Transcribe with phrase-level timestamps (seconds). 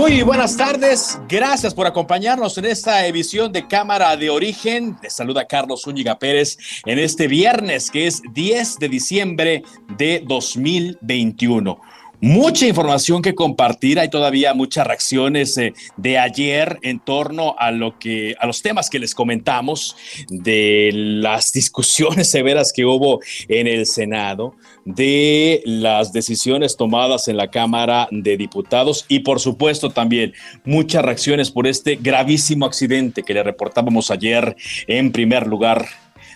[0.00, 4.96] Muy buenas tardes, gracias por acompañarnos en esta edición de Cámara de Origen.
[5.02, 9.62] Les saluda Carlos Zúñiga Pérez en este viernes que es 10 de diciembre
[9.98, 11.78] de 2021.
[12.22, 17.98] Mucha información que compartir, hay todavía muchas reacciones eh, de ayer en torno a lo
[17.98, 19.96] que a los temas que les comentamos
[20.28, 24.54] de las discusiones severas que hubo en el Senado,
[24.84, 30.34] de las decisiones tomadas en la Cámara de Diputados y por supuesto también
[30.66, 35.86] muchas reacciones por este gravísimo accidente que le reportábamos ayer en primer lugar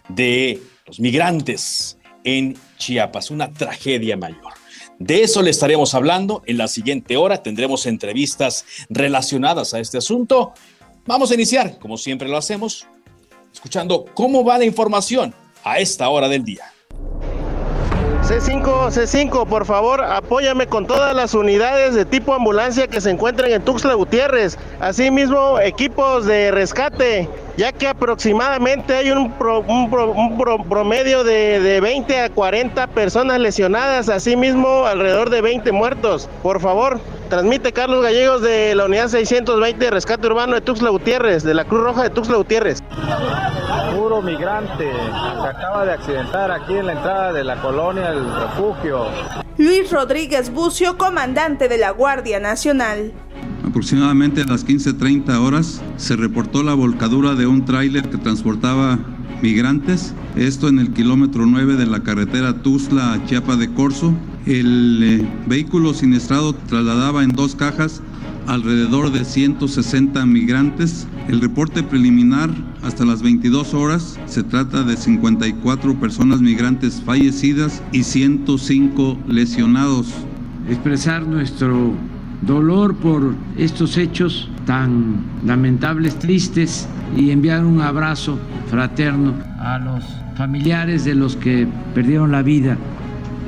[0.08, 4.63] de los migrantes en Chiapas, una tragedia mayor.
[4.98, 7.42] De eso le estaremos hablando en la siguiente hora.
[7.42, 10.52] Tendremos entrevistas relacionadas a este asunto.
[11.06, 12.86] Vamos a iniciar, como siempre lo hacemos,
[13.52, 16.73] escuchando cómo va la información a esta hora del día.
[18.24, 23.52] C5, C5, por favor, apóyame con todas las unidades de tipo ambulancia que se encuentren
[23.52, 24.56] en Tuxtla Gutiérrez.
[24.80, 29.30] Asimismo, equipos de rescate, ya que aproximadamente hay un,
[30.70, 36.30] promedio de, de, 20 a 40 personas lesionadas, asimismo alrededor de 20 muertos.
[36.42, 41.42] Por favor, transmite Carlos Gallegos de la unidad 620 de rescate urbano de Tuxtla Gutiérrez,
[41.42, 42.82] de la Cruz Roja de Tuxtla Gutiérrez.
[43.96, 49.06] Puro migrante, se acaba de accidentar aquí en la entrada de la colonia El Refugio.
[49.56, 53.12] Luis Rodríguez Bucio, comandante de la Guardia Nacional.
[53.66, 58.98] Aproximadamente a las 15.30 horas se reportó la volcadura de un tráiler que transportaba
[59.42, 64.14] migrantes, esto en el kilómetro 9 de la carretera Tuzla a Chiapa de Corzo.
[64.46, 68.02] El eh, vehículo siniestrado trasladaba en dos cajas
[68.46, 71.06] alrededor de 160 migrantes.
[71.28, 72.50] El reporte preliminar
[72.82, 80.08] hasta las 22 horas se trata de 54 personas migrantes fallecidas y 105 lesionados.
[80.68, 81.94] Expresar nuestro
[82.46, 88.38] dolor por estos hechos tan lamentables, tristes y enviar un abrazo
[88.70, 90.04] fraterno a los
[90.36, 92.76] familiares de los que perdieron la vida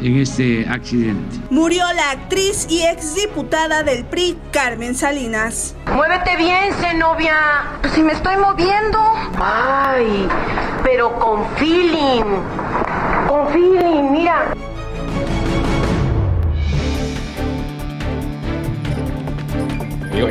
[0.02, 1.36] en este accidente.
[1.50, 5.74] Murió la actriz y exdiputada del PRI, Carmen Salinas.
[5.92, 7.34] Muévete bien, Zenobia.
[7.80, 8.98] Pues si me estoy moviendo.
[9.40, 10.28] Ay,
[10.82, 12.24] pero con feeling.
[13.26, 14.55] Con feeling, mira.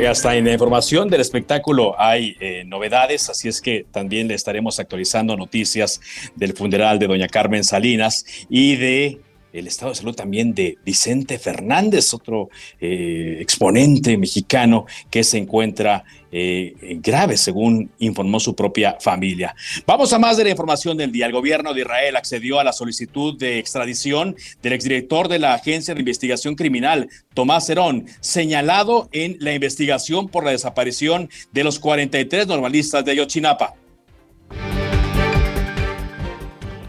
[0.00, 4.34] Ya está en la información del espectáculo hay eh, novedades, así es que también le
[4.34, 6.00] estaremos actualizando noticias
[6.34, 9.20] del funeral de doña Carmen Salinas y de
[9.56, 12.50] el estado de salud también de Vicente Fernández, otro
[12.80, 19.54] eh, exponente mexicano que se encuentra eh, grave, según informó su propia familia.
[19.86, 21.26] Vamos a más de la información del día.
[21.26, 25.94] El gobierno de Israel accedió a la solicitud de extradición del exdirector de la Agencia
[25.94, 32.46] de Investigación Criminal, Tomás Herón, señalado en la investigación por la desaparición de los 43
[32.46, 33.74] normalistas de Ayotzinapa.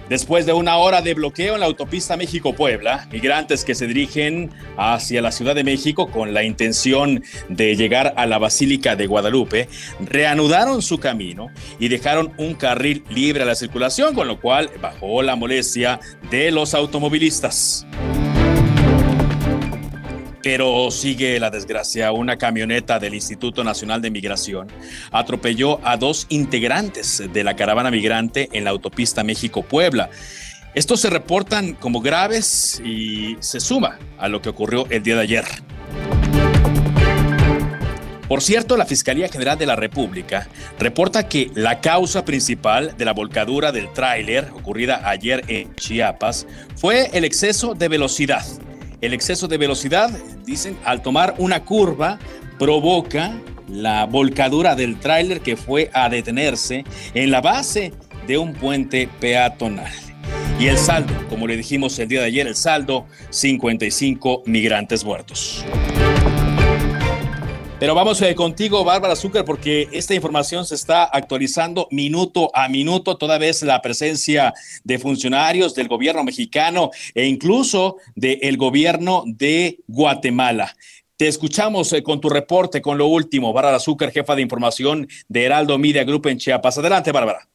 [0.09, 5.21] Después de una hora de bloqueo en la autopista México-Puebla, migrantes que se dirigen hacia
[5.21, 9.67] la Ciudad de México con la intención de llegar a la Basílica de Guadalupe,
[9.99, 15.21] reanudaron su camino y dejaron un carril libre a la circulación, con lo cual bajó
[15.21, 15.99] la molestia
[16.31, 17.85] de los automovilistas.
[20.49, 22.13] Pero sigue la desgracia.
[22.13, 24.69] Una camioneta del Instituto Nacional de Migración
[25.11, 30.09] atropelló a dos integrantes de la caravana migrante en la autopista México-Puebla.
[30.73, 35.21] Estos se reportan como graves y se suma a lo que ocurrió el día de
[35.23, 35.43] ayer.
[38.29, 40.47] Por cierto, la Fiscalía General de la República
[40.79, 46.47] reporta que la causa principal de la volcadura del tráiler ocurrida ayer en Chiapas
[46.77, 48.45] fue el exceso de velocidad
[49.01, 50.09] el exceso de velocidad,
[50.45, 52.19] dicen, al tomar una curva
[52.57, 53.39] provoca
[53.69, 57.93] la volcadura del tráiler que fue a detenerse en la base
[58.25, 59.91] de un puente peatonal.
[60.59, 65.63] Y el saldo, como le dijimos el día de ayer, el saldo, 55 migrantes muertos.
[67.79, 73.17] Pero vamos eh, contigo, Bárbara Zucker, porque esta información se está actualizando minuto a minuto,
[73.17, 74.51] toda vez la presencia
[74.83, 80.75] de funcionarios del gobierno mexicano e incluso del gobierno de Guatemala.
[81.17, 83.53] Te escuchamos eh, con tu reporte, con lo último.
[83.53, 86.79] Bárbara Zucker, jefa de información de Heraldo Media Group en Chiapas.
[86.79, 87.47] Adelante, Bárbara.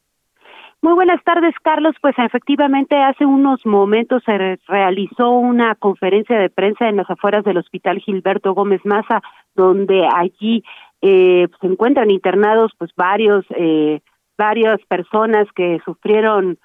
[0.83, 1.95] Muy buenas tardes, Carlos.
[2.01, 7.55] Pues efectivamente hace unos momentos se realizó una conferencia de prensa en las afueras del
[7.55, 9.21] Hospital Gilberto Gómez Maza,
[9.55, 10.61] donde allí
[11.01, 14.01] eh, se encuentran internados pues varios eh,
[14.37, 16.59] varias personas que sufrieron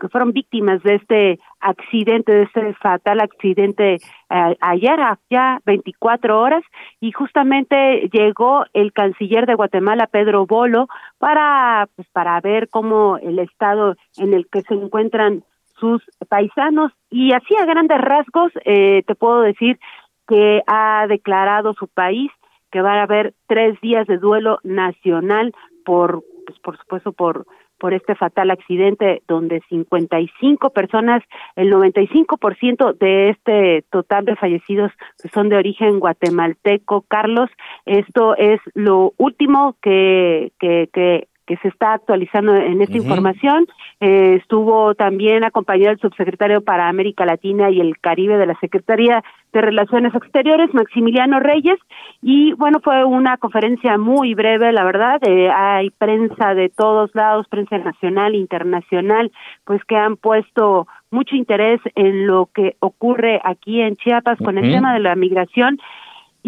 [0.00, 4.98] que fueron víctimas de este accidente, de este fatal accidente eh, ayer,
[5.30, 6.62] ya 24 horas,
[7.00, 10.88] y justamente llegó el canciller de Guatemala, Pedro Bolo,
[11.18, 15.44] para, pues, para ver cómo el estado en el que se encuentran
[15.78, 19.78] sus paisanos, y así a grandes rasgos, eh, te puedo decir
[20.26, 22.30] que ha declarado su país
[22.70, 25.54] que va a haber tres días de duelo nacional
[25.84, 27.46] por, pues, por supuesto, por
[27.78, 31.22] por este fatal accidente donde 55 personas,
[31.56, 34.92] el 95% de este total de fallecidos
[35.32, 37.02] son de origen guatemalteco.
[37.08, 37.50] Carlos,
[37.84, 43.66] esto es lo último que, que, que que se está actualizando en esta información.
[44.00, 49.22] Eh, estuvo también acompañado el subsecretario para América Latina y el Caribe de la Secretaría
[49.52, 51.78] de Relaciones Exteriores, Maximiliano Reyes,
[52.20, 55.20] y bueno, fue una conferencia muy breve, la verdad.
[55.26, 59.30] Eh, hay prensa de todos lados, prensa nacional, internacional,
[59.64, 64.70] pues que han puesto mucho interés en lo que ocurre aquí en Chiapas con el
[64.70, 65.78] tema de la migración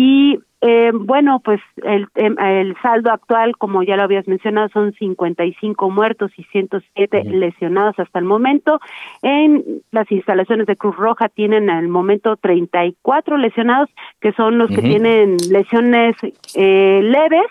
[0.01, 5.91] y eh, bueno, pues el, el saldo actual, como ya lo habías mencionado, son 55
[5.91, 8.81] muertos y 107 lesionados hasta el momento.
[9.23, 13.91] En las instalaciones de Cruz Roja tienen al momento 34 lesionados,
[14.21, 16.15] que son los que tienen lesiones
[16.55, 17.47] eh, leves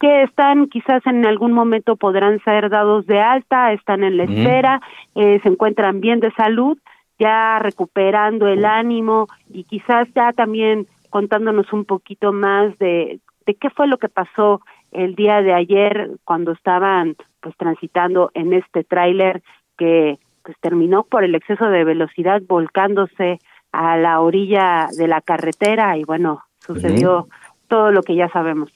[0.00, 4.80] que están quizás en algún momento podrán ser dados de alta, están en la espera,
[5.14, 6.76] eh, se encuentran bien de salud,
[7.20, 13.70] ya recuperando el ánimo y quizás ya también contándonos un poquito más de, de qué
[13.70, 19.40] fue lo que pasó el día de ayer cuando estaban pues transitando en este tráiler
[19.78, 23.38] que pues terminó por el exceso de velocidad volcándose
[23.70, 27.28] a la orilla de la carretera y bueno, sucedió
[27.68, 28.72] todo lo que ya sabemos.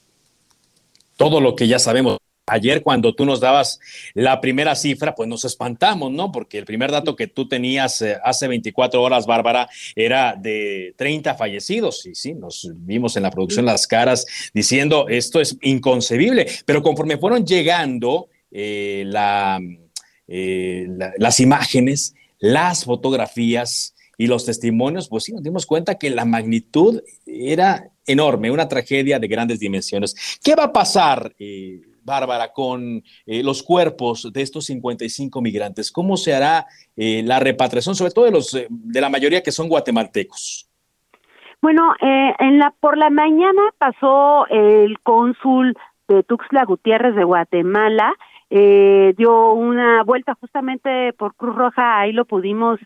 [1.17, 2.19] Todo lo que ya sabemos.
[2.49, 3.79] Ayer cuando tú nos dabas
[4.13, 6.31] la primera cifra, pues nos espantamos, ¿no?
[6.31, 11.35] Porque el primer dato que tú tenías eh, hace 24 horas, Bárbara, era de 30
[11.35, 12.05] fallecidos.
[12.05, 16.47] Y sí, nos vimos en la producción las caras diciendo, esto es inconcebible.
[16.65, 19.09] Pero conforme fueron llegando eh,
[20.27, 20.87] eh,
[21.17, 27.01] las imágenes, las fotografías y los testimonios, pues sí, nos dimos cuenta que la magnitud
[27.25, 30.15] era enorme, una tragedia de grandes dimensiones.
[30.43, 31.33] ¿Qué va a pasar?
[32.03, 35.91] Bárbara, con eh, los cuerpos de estos 55 migrantes?
[35.91, 36.65] ¿Cómo se hará
[36.95, 40.69] eh, la repatriación, sobre todo de, los, eh, de la mayoría que son guatemaltecos?
[41.61, 45.75] Bueno, en la, por la mañana pasó el cónsul
[46.07, 48.13] de Tuxtla Gutiérrez de Guatemala,
[48.49, 52.79] dio una vuelta justamente por Cruz Roja, ahí lo pudimos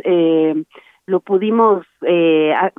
[1.06, 1.86] lo pudimos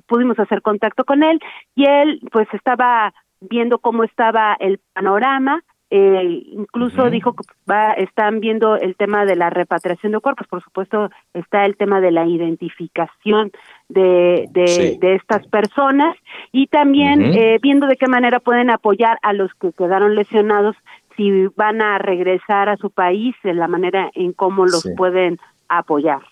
[0.09, 1.39] pudimos hacer contacto con él
[1.77, 3.15] y él pues estaba
[3.49, 5.63] viendo cómo estaba el panorama
[5.97, 10.61] eh, incluso dijo que va, están viendo el tema de la repatriación de cuerpos, por
[10.61, 13.53] supuesto está el tema de la identificación
[13.89, 16.17] de, de, estas personas
[16.51, 20.75] y también eh, viendo de qué manera pueden apoyar a los que quedaron lesionados
[21.17, 26.23] si van a regresar a su país, de la manera en cómo los pueden apoyar.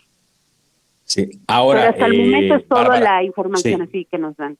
[1.05, 1.91] Sí, ahora.
[1.91, 4.59] hasta el momento es toda la información así que nos dan.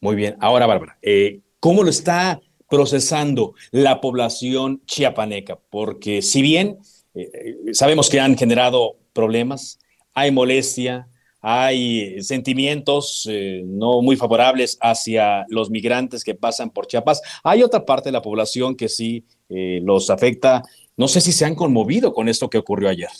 [0.00, 6.78] Muy bien, ahora Bárbara, eh, ¿cómo lo está procesando la población chiapaneca, porque si bien
[7.14, 9.78] eh, eh, sabemos que han generado problemas,
[10.14, 11.08] hay molestia,
[11.40, 17.84] hay sentimientos eh, no muy favorables hacia los migrantes que pasan por Chiapas, hay otra
[17.84, 20.64] parte de la población que sí los afecta.
[20.96, 23.10] No sé si se han conmovido con esto que ocurrió ayer.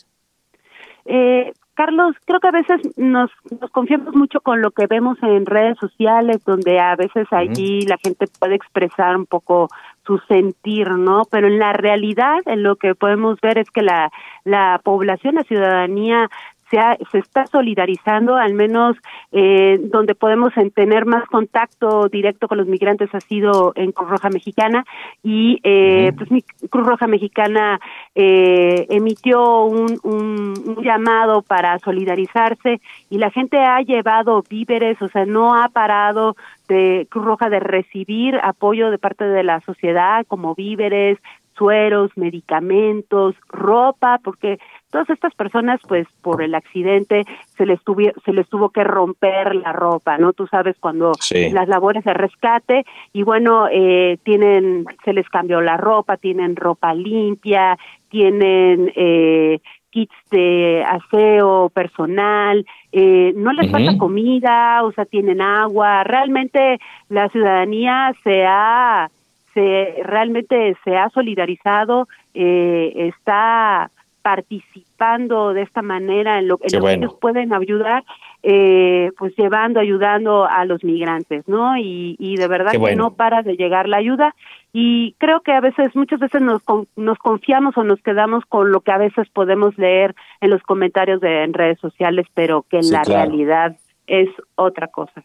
[1.76, 3.30] Carlos, creo que a veces nos,
[3.60, 7.98] nos confiamos mucho con lo que vemos en redes sociales, donde a veces allí la
[7.98, 9.68] gente puede expresar un poco
[10.06, 11.24] su sentir, ¿no?
[11.30, 14.10] Pero en la realidad, en lo que podemos ver es que la,
[14.44, 16.30] la población, la ciudadanía
[16.70, 16.78] se,
[17.10, 18.96] se está solidarizando, al menos
[19.32, 24.30] eh, donde podemos tener más contacto directo con los migrantes ha sido en Cruz Roja
[24.30, 24.84] Mexicana.
[25.22, 27.78] Y eh, pues Cruz Roja Mexicana
[28.14, 32.80] eh, emitió un, un, llamado para solidarizarse
[33.10, 36.36] y la gente ha llevado víveres, o sea, no ha parado
[36.68, 41.18] de Cruz Roja de recibir apoyo de parte de la sociedad como víveres,
[41.56, 44.58] sueros, medicamentos, ropa, porque
[44.96, 47.24] todas estas personas, pues por el accidente,
[47.58, 50.32] se les, tuvo, se les tuvo que romper la ropa, ¿no?
[50.32, 51.12] Tú sabes cuando
[51.52, 56.94] las labores de rescate y bueno, eh, tienen, se les cambió la ropa, tienen ropa
[56.94, 57.76] limpia,
[58.08, 59.60] tienen eh,
[59.90, 66.78] kits de aseo personal, eh, no les falta comida, o sea, tienen agua, realmente
[67.10, 69.10] la ciudadanía se ha
[69.52, 73.90] se realmente se ha solidarizado, eh, está
[74.26, 78.02] participando de esta manera en lo, que ellos pueden ayudar,
[78.42, 81.78] eh, pues llevando, ayudando a los migrantes, ¿no?
[81.78, 84.34] Y, y de verdad que no para de llegar la ayuda
[84.72, 86.60] y creo que a veces, muchas veces nos,
[86.96, 91.20] nos confiamos o nos quedamos con lo que a veces podemos leer en los comentarios
[91.20, 93.76] de en redes sociales, pero que en la realidad
[94.08, 95.22] es otra cosa.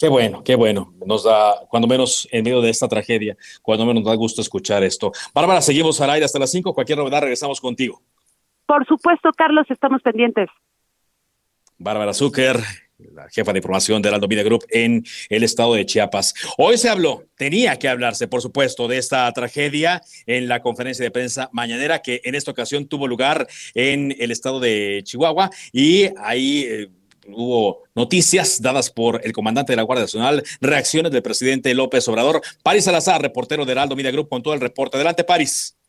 [0.00, 0.94] Qué bueno, qué bueno.
[1.04, 4.82] Nos da, cuando menos en medio de esta tragedia, cuando menos nos da gusto escuchar
[4.82, 5.12] esto.
[5.34, 6.72] Bárbara, seguimos al aire hasta las 5.
[6.72, 8.00] Cualquier novedad, regresamos contigo.
[8.64, 10.48] Por supuesto, Carlos, estamos pendientes.
[11.76, 12.58] Bárbara Zucker,
[13.12, 16.32] la jefa de información de Heraldo Media Group en el estado de Chiapas.
[16.56, 21.10] Hoy se habló, tenía que hablarse, por supuesto, de esta tragedia en la conferencia de
[21.10, 26.64] prensa mañanera que en esta ocasión tuvo lugar en el estado de Chihuahua y ahí...
[26.66, 26.88] Eh,
[27.34, 32.40] hubo noticias dadas por el comandante de la Guardia Nacional, reacciones del presidente López Obrador.
[32.62, 34.96] París Salazar, reportero de Heraldo Media Group, con todo el reporte.
[34.96, 35.79] Adelante, París.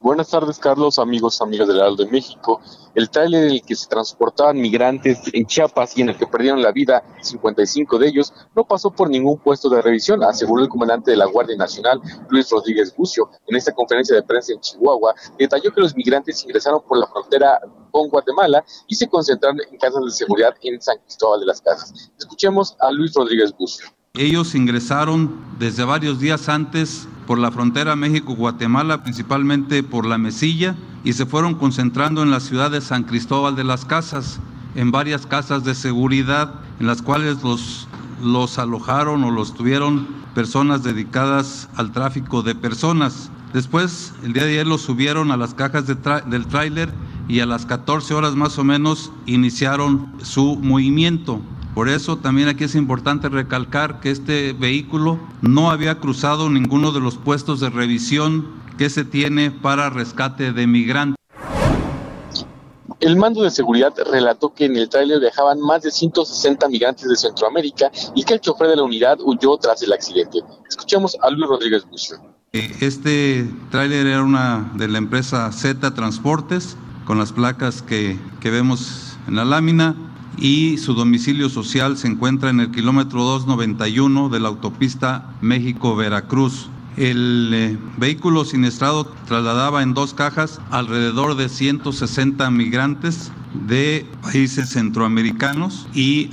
[0.00, 2.60] Buenas tardes, Carlos, amigos, amigas del Heraldo de México.
[2.94, 6.62] El tráiler en el que se transportaban migrantes en Chiapas y en el que perdieron
[6.62, 11.10] la vida 55 de ellos no pasó por ningún puesto de revisión, aseguró el comandante
[11.10, 13.28] de la Guardia Nacional, Luis Rodríguez Bucio.
[13.48, 17.58] En esta conferencia de prensa en Chihuahua, detalló que los migrantes ingresaron por la frontera
[17.90, 22.12] con Guatemala y se concentraron en casas de seguridad en San Cristóbal de las Casas.
[22.16, 23.86] Escuchemos a Luis Rodríguez Bucio.
[24.14, 31.12] Ellos ingresaron desde varios días antes por la frontera México-Guatemala, principalmente por la Mesilla, y
[31.12, 34.40] se fueron concentrando en la ciudad de San Cristóbal de las Casas,
[34.74, 41.68] en varias casas de seguridad, en las cuales los, alojaron o los tuvieron personas dedicadas
[41.76, 43.30] al tráfico de personas.
[43.52, 46.90] Después, el día de ayer los subieron a las cajas del tráiler
[47.28, 51.42] y a las 14 horas más o menos iniciaron su movimiento.
[51.78, 56.98] Por eso también aquí es importante recalcar que este vehículo no había cruzado ninguno de
[56.98, 61.14] los puestos de revisión que se tiene para rescate de migrantes.
[62.98, 67.14] El mando de seguridad relató que en el tráiler viajaban más de 160 migrantes de
[67.14, 70.40] Centroamérica y que el chofer de la unidad huyó tras el accidente.
[70.68, 72.16] Escuchemos a Luis Rodríguez Bucio.
[72.54, 78.50] Eh, este tráiler era una de la empresa Z Transportes, con las placas que, que
[78.50, 80.07] vemos en la lámina
[80.40, 86.68] y su domicilio social se encuentra en el kilómetro 291 de la autopista México-Veracruz.
[86.96, 93.30] El eh, vehículo siniestrado trasladaba en dos cajas alrededor de 160 migrantes
[93.66, 96.30] de países centroamericanos y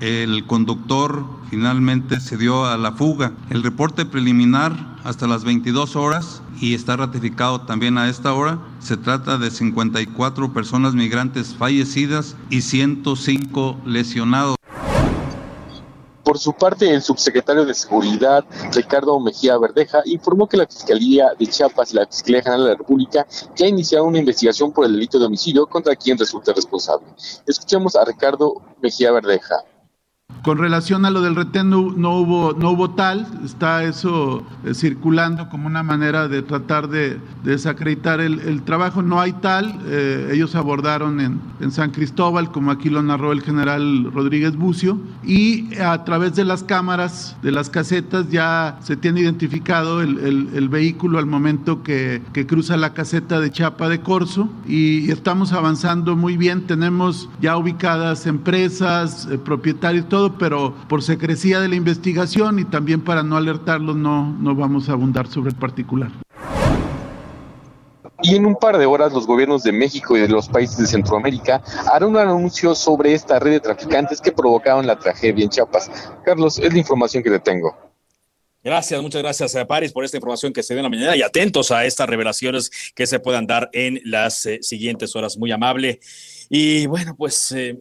[0.00, 3.32] el conductor finalmente se dio a la fuga.
[3.48, 4.72] El reporte preliminar
[5.04, 8.58] hasta las 22 horas y está ratificado también a esta hora.
[8.80, 14.56] Se trata de 54 personas migrantes fallecidas y 105 lesionados.
[16.24, 18.44] Por su parte, el subsecretario de Seguridad,
[18.74, 22.76] Ricardo Mejía Verdeja, informó que la Fiscalía de Chiapas y la Fiscalía General de la
[22.76, 27.06] República ya iniciaron una investigación por el delito de homicidio contra quien resulte responsable.
[27.46, 29.54] Escuchemos a Ricardo Mejía Verdeja.
[30.44, 35.48] Con relación a lo del retén no, hubo, no hubo tal, está eso eh, circulando
[35.48, 41.20] como una manera de tratar de, desacreditar el, trabajo, no hay tal, eh, ellos abordaron
[41.20, 41.40] en,
[41.70, 46.62] San Cristóbal, como aquí lo narró el general Rodríguez Bucio, y a través de las
[46.62, 52.92] cámaras, de las casetas, ya se tiene identificado el, vehículo al momento que, cruza la
[52.92, 59.38] caseta de Chapa de Corso, y, estamos avanzando muy bien, tenemos ya ubicadas empresas, eh,
[59.38, 64.54] propietarios, todo pero por secrecía de la investigación y también para no alertarlos no, no
[64.54, 66.12] vamos a abundar sobre el particular.
[68.22, 70.86] Y en un par de horas los gobiernos de México y de los países de
[70.86, 71.60] Centroamérica
[71.92, 75.90] harán un anuncio sobre esta red de traficantes que provocaron la tragedia en Chiapas.
[76.24, 77.76] Carlos, es la información que te tengo.
[78.62, 81.16] Gracias, muchas gracias a eh, Paris por esta información que se dio en la mañana
[81.16, 85.36] y atentos a estas revelaciones que se puedan dar en las eh, siguientes horas.
[85.36, 85.98] Muy amable.
[86.48, 87.80] Y bueno, pues eh,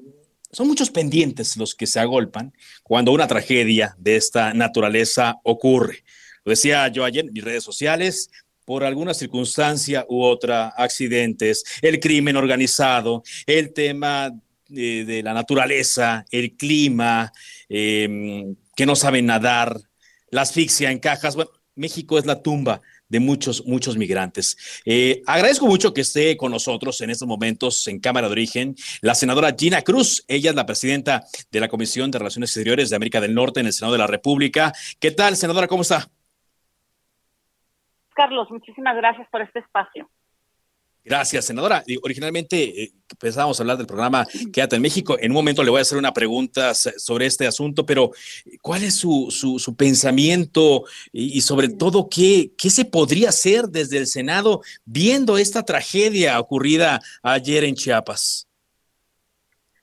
[0.53, 6.03] son muchos pendientes los que se agolpan cuando una tragedia de esta naturaleza ocurre.
[6.45, 8.29] Lo decía yo ayer en mis redes sociales,
[8.63, 14.31] por alguna circunstancia u otra, accidentes, el crimen organizado, el tema
[14.69, 17.31] de, la naturaleza, el clima,
[17.67, 19.79] em, que no saben nadar,
[20.29, 21.35] la asfixia en cajas.
[21.35, 22.81] Bueno, México es la tumba
[23.13, 24.81] de muchos, muchos migrantes.
[24.85, 29.13] Eh, agradezco mucho que esté con nosotros en estos momentos en Cámara de Origen la
[29.13, 30.25] senadora Gina Cruz.
[30.27, 33.67] Ella es la presidenta de la Comisión de Relaciones Exteriores de América del Norte en
[33.67, 34.73] el Senado de la República.
[34.99, 35.67] ¿Qué tal, senadora?
[35.67, 36.09] ¿Cómo está?
[38.15, 40.09] Carlos, muchísimas gracias por este espacio.
[41.05, 41.83] Gracias, senadora.
[42.01, 45.17] Originalmente eh, empezábamos a hablar del programa Quédate en México.
[45.19, 48.11] En un momento le voy a hacer una pregunta sobre este asunto, pero
[48.61, 54.07] ¿cuál es su, su, pensamiento y, sobre todo qué, qué se podría hacer desde el
[54.07, 58.47] Senado viendo esta tragedia ocurrida ayer en Chiapas?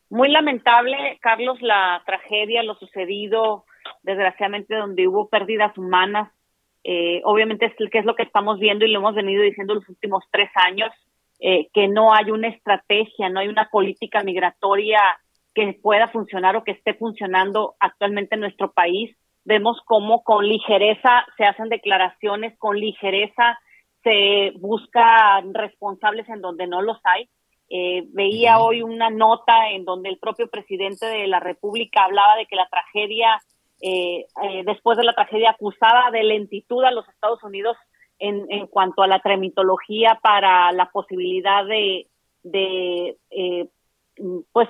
[0.09, 3.67] Muy lamentable, Carlos, la tragedia, lo sucedido,
[4.03, 6.33] desgraciadamente, donde hubo pérdidas humanas.
[6.83, 9.87] Eh, obviamente es, que es lo que estamos viendo y lo hemos venido diciendo los
[9.87, 10.91] últimos tres años
[11.43, 15.01] eh, que no hay una estrategia, no hay una política migratoria
[15.55, 19.17] que pueda funcionar o que esté funcionando actualmente en nuestro país.
[19.45, 23.59] Vemos cómo con ligereza se hacen declaraciones, con ligereza
[24.03, 27.31] se busca responsables en donde no los hay.
[27.71, 32.47] Eh, veía hoy una nota en donde el propio presidente de la República hablaba de
[32.47, 33.41] que la tragedia,
[33.81, 34.27] eh,
[34.67, 37.79] después de la tragedia acusada de lentitud a los Estados Unidos,
[38.21, 42.07] en, en cuanto a la tramitología para la posibilidad de,
[42.43, 43.69] de eh,
[44.53, 44.69] pues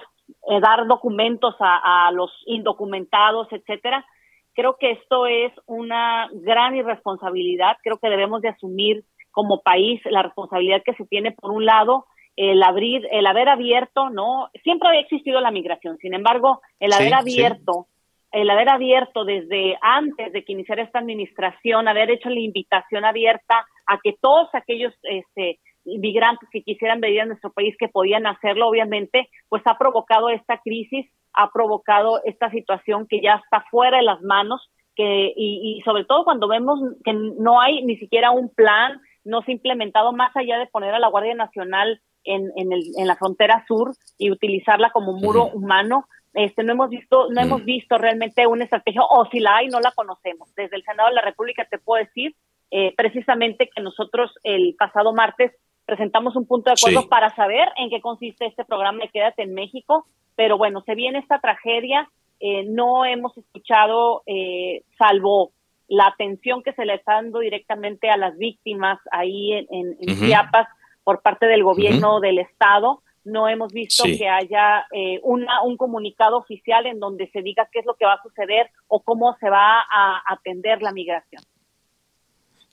[0.48, 4.06] eh, dar documentos a, a, los indocumentados, etcétera.
[4.54, 7.76] Creo que esto es una gran irresponsabilidad.
[7.82, 12.06] Creo que debemos de asumir como país la responsabilidad que se tiene por un lado
[12.36, 14.48] el abrir, el haber abierto, ¿no?
[14.62, 17.86] Siempre había existido la migración, sin embargo, el haber abierto
[18.32, 23.66] el haber abierto desde antes de que iniciara esta administración, haber hecho la invitación abierta
[23.86, 28.68] a que todos aquellos este, inmigrantes que quisieran venir a nuestro país que podían hacerlo,
[28.68, 34.04] obviamente, pues ha provocado esta crisis, ha provocado esta situación que ya está fuera de
[34.04, 38.48] las manos, que, y, y sobre todo cuando vemos que no hay ni siquiera un
[38.54, 42.72] plan, no se ha implementado más allá de poner a la Guardia Nacional en, en,
[42.72, 47.40] el, en la frontera sur y utilizarla como muro humano, este, no hemos visto, no
[47.40, 47.64] hemos mm.
[47.64, 50.54] visto realmente una estrategia, o si la hay, no la conocemos.
[50.54, 52.34] Desde el Senado de la República te puedo decir
[52.70, 55.52] eh, precisamente que nosotros el pasado martes
[55.86, 59.54] presentamos un punto de acuerdo para saber en qué consiste este programa de Quédate en
[59.54, 65.50] México, pero bueno, se viene esta tragedia, eh, no hemos escuchado, eh, salvo
[65.88, 70.68] la atención que se le está dando directamente a las víctimas ahí en, Chiapas
[71.02, 76.38] por parte del gobierno del Estado, no hemos visto que haya eh, una, un comunicado
[76.38, 79.50] oficial en donde se diga qué es lo que va a suceder o cómo se
[79.50, 81.42] va a atender la migración.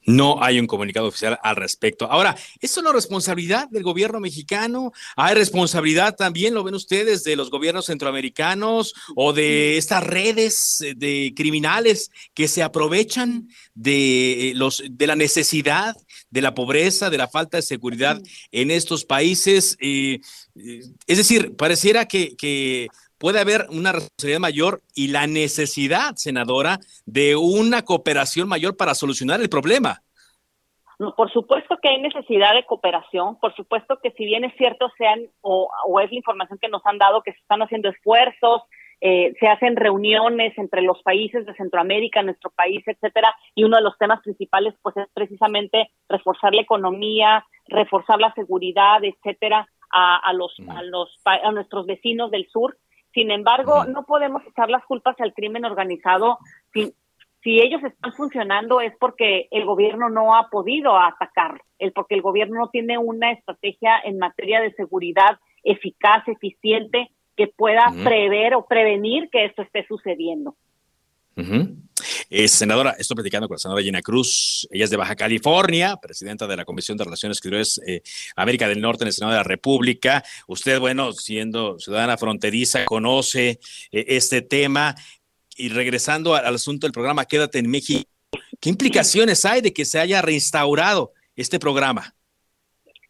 [0.07, 2.09] No hay un comunicado oficial al respecto.
[2.09, 4.93] Ahora, ¿es una responsabilidad del gobierno mexicano?
[5.17, 11.33] ¿Hay responsabilidad también, lo ven ustedes, de los gobiernos centroamericanos o de estas redes de
[11.35, 15.97] criminales que se aprovechan de, los, de la necesidad,
[16.29, 18.19] de la pobreza, de la falta de seguridad
[18.51, 19.77] en estos países?
[19.79, 20.19] Eh,
[20.55, 22.87] eh, es decir, pareciera que, que
[23.17, 29.41] puede haber una responsabilidad mayor y la necesidad, senadora, de una cooperación mayor para solucionar
[29.41, 30.01] el problema.
[30.97, 35.27] Por supuesto que hay necesidad de cooperación, por supuesto que si bien es cierto sean
[35.41, 35.69] o,
[36.01, 38.63] es la información que nos han dado que se están haciendo esfuerzos,
[39.01, 43.83] eh, se hacen reuniones entre los países de Centroamérica, nuestro país, etcétera, y uno de
[43.83, 50.33] los temas principales pues es precisamente reforzar la economía, reforzar la seguridad, etcétera, a, a
[50.33, 52.77] los a los a nuestros vecinos del sur.
[53.13, 56.37] Sin embargo, no podemos echar las culpas al crimen organizado.
[56.73, 56.93] Si,
[57.41, 62.21] si ellos están funcionando es porque el gobierno no ha podido atacar, el porque el
[62.21, 68.65] gobierno no tiene una estrategia en materia de seguridad eficaz, eficiente, que pueda prever o
[68.65, 70.55] prevenir que esto esté sucediendo.
[72.29, 76.47] Eh, senadora, estoy platicando con la senadora Gina Cruz, ella es de Baja California, presidenta
[76.47, 78.01] de la Comisión de Relaciones Exteriores eh,
[78.35, 80.23] América del Norte en el Senado de la República.
[80.47, 83.59] Usted, bueno, siendo ciudadana fronteriza, conoce
[83.91, 84.95] eh, este tema.
[85.59, 88.07] Y regresando al, asunto del programa Quédate en México,
[88.59, 92.15] ¿qué implicaciones hay de que se haya reinstaurado este programa?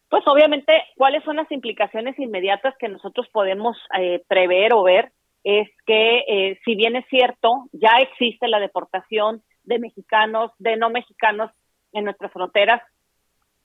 [0.08, 3.76] Pues obviamente, ¿cuáles son las implicaciones inmediatas que nosotros podemos
[4.28, 5.12] prever o ver?
[5.44, 10.90] es que eh, si bien es cierto, ya existe la deportación de mexicanos, de no
[10.90, 11.50] mexicanos
[11.92, 12.82] en nuestras fronteras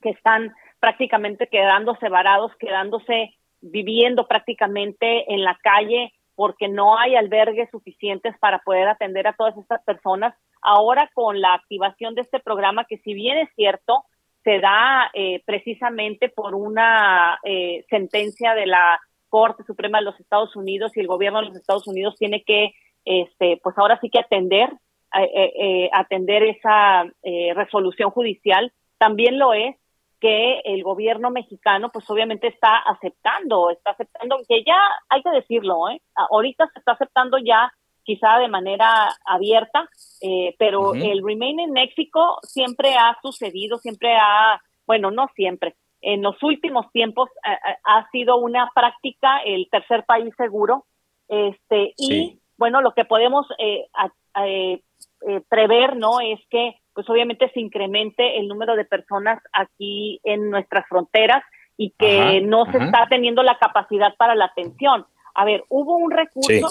[0.02, 7.70] que están prácticamente quedándose varados, quedándose viviendo prácticamente en la calle porque no hay albergues
[7.70, 10.34] suficientes para poder atender a todas estas personas.
[10.62, 14.06] Ahora con la activación de este programa, que si bien es cierto,
[14.44, 20.56] se da eh, precisamente por una eh, sentencia de la Corte Suprema de los Estados
[20.56, 22.74] Unidos y el gobierno de los Estados Unidos tiene que,
[23.06, 24.70] este, pues ahora sí que atender,
[25.16, 27.06] eh, atender esa
[27.56, 28.72] resolución judicial.
[28.98, 29.76] También lo es
[30.20, 34.80] que el gobierno mexicano pues obviamente está aceptando, está aceptando que ya
[35.10, 36.02] hay que decirlo, ¿eh?
[36.16, 39.90] ahorita se está aceptando ya quizá de manera abierta,
[40.22, 46.22] eh, pero el Remain en México siempre ha sucedido, siempre ha, bueno, no siempre, en
[46.22, 47.30] los últimos tiempos
[47.86, 50.86] ha sido una práctica el tercer país seguro,
[51.30, 53.88] este, y bueno, lo que podemos eh,
[54.46, 56.20] eh, prever, ¿no?
[56.20, 61.44] Es que pues obviamente se incremente el número de personas aquí en nuestras fronteras
[61.76, 65.06] y que no se está teniendo la capacidad para la atención.
[65.34, 66.68] A ver, hubo un recurso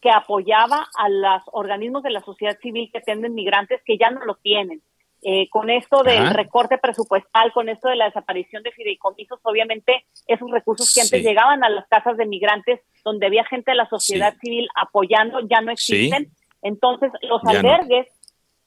[0.00, 4.24] que apoyaba a los organismos de la sociedad civil que atienden migrantes que ya no
[4.24, 4.82] lo tienen.
[5.22, 10.48] Eh, con esto del recorte presupuestal, con esto de la desaparición de fideicomisos, obviamente esos
[10.48, 14.36] recursos que antes llegaban a las casas de migrantes, donde había gente de la sociedad
[14.40, 16.30] civil apoyando, ya no existen.
[16.62, 18.06] Entonces, los albergues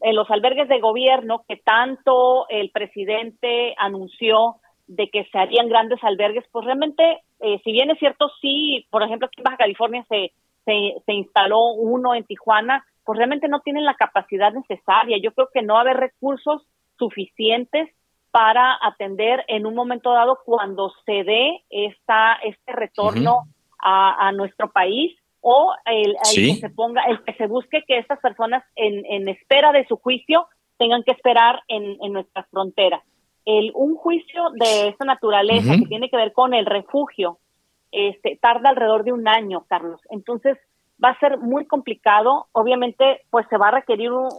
[0.02, 4.56] en los albergues de gobierno que tanto el presidente anunció
[4.88, 9.04] de que se harían grandes albergues, pues realmente, eh, si bien es cierto, sí, por
[9.04, 10.34] ejemplo, aquí en Baja California se,
[10.66, 15.18] se, instaló uno en Tijuana, pues realmente no tienen la capacidad necesaria.
[15.22, 16.64] Yo creo que no va a haber recursos
[16.98, 17.90] suficientes
[18.32, 23.44] para atender en un momento dado cuando se dé esta, este retorno
[23.80, 28.20] a, a nuestro país o el, que se ponga, el que se busque que estas
[28.20, 30.48] personas en, en espera de su juicio
[30.78, 33.02] tengan que esperar en, en nuestras fronteras.
[33.44, 37.40] El, un juicio de esta naturaleza que tiene que ver con el refugio
[37.92, 40.02] este, tarda alrededor de un año, Carlos.
[40.10, 40.58] Entonces
[41.04, 42.48] va a ser muy complicado.
[42.52, 44.30] Obviamente, pues se va a requerir un,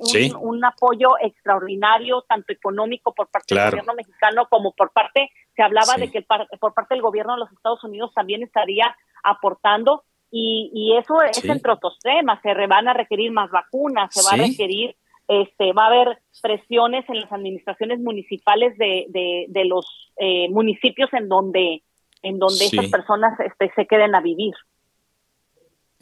[0.40, 5.94] un, apoyo extraordinario, tanto económico por parte del gobierno mexicano como por parte, se hablaba
[5.96, 10.96] de que por parte del gobierno de los Estados Unidos también estaría aportando y, y
[10.96, 14.96] eso es entre otros temas, se van a requerir más vacunas, se va a requerir,
[15.28, 21.12] este, va a haber presiones en las administraciones municipales de, de, de los eh, municipios
[21.12, 21.82] en donde,
[22.22, 24.54] en donde estas personas este, se queden a vivir.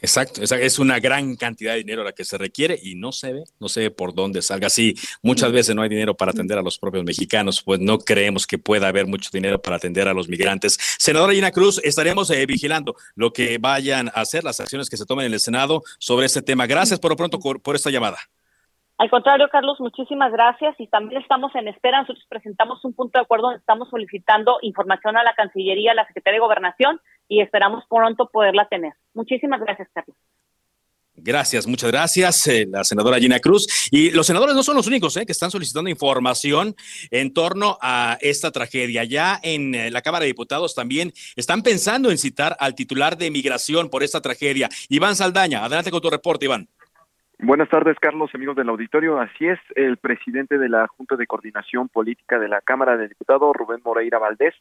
[0.03, 3.43] Exacto, es una gran cantidad de dinero la que se requiere y no se ve,
[3.59, 4.67] no se ve por dónde salga.
[4.71, 8.47] Sí, muchas veces no hay dinero para atender a los propios mexicanos, pues no creemos
[8.47, 10.75] que pueda haber mucho dinero para atender a los migrantes.
[10.97, 15.05] Senadora Gina Cruz, estaremos eh, vigilando lo que vayan a hacer, las acciones que se
[15.05, 16.65] tomen en el Senado sobre este tema.
[16.65, 18.17] Gracias por lo pronto por esta llamada.
[19.01, 22.01] Al contrario, Carlos, muchísimas gracias y también estamos en espera.
[22.01, 26.05] Nosotros presentamos un punto de acuerdo donde estamos solicitando información a la Cancillería, a la
[26.05, 28.93] Secretaría de Gobernación y esperamos pronto poderla tener.
[29.15, 30.15] Muchísimas gracias, Carlos.
[31.15, 33.89] Gracias, muchas gracias, eh, la senadora Gina Cruz.
[33.89, 36.75] Y los senadores no son los únicos eh, que están solicitando información
[37.09, 39.03] en torno a esta tragedia.
[39.03, 43.31] Ya en eh, la Cámara de Diputados también están pensando en citar al titular de
[43.31, 45.65] migración por esta tragedia, Iván Saldaña.
[45.65, 46.69] Adelante con tu reporte, Iván.
[47.43, 49.19] Buenas tardes, Carlos, amigos del auditorio.
[49.19, 53.55] Así es, el presidente de la Junta de Coordinación Política de la Cámara de Diputados,
[53.55, 54.53] Rubén Moreira Valdés,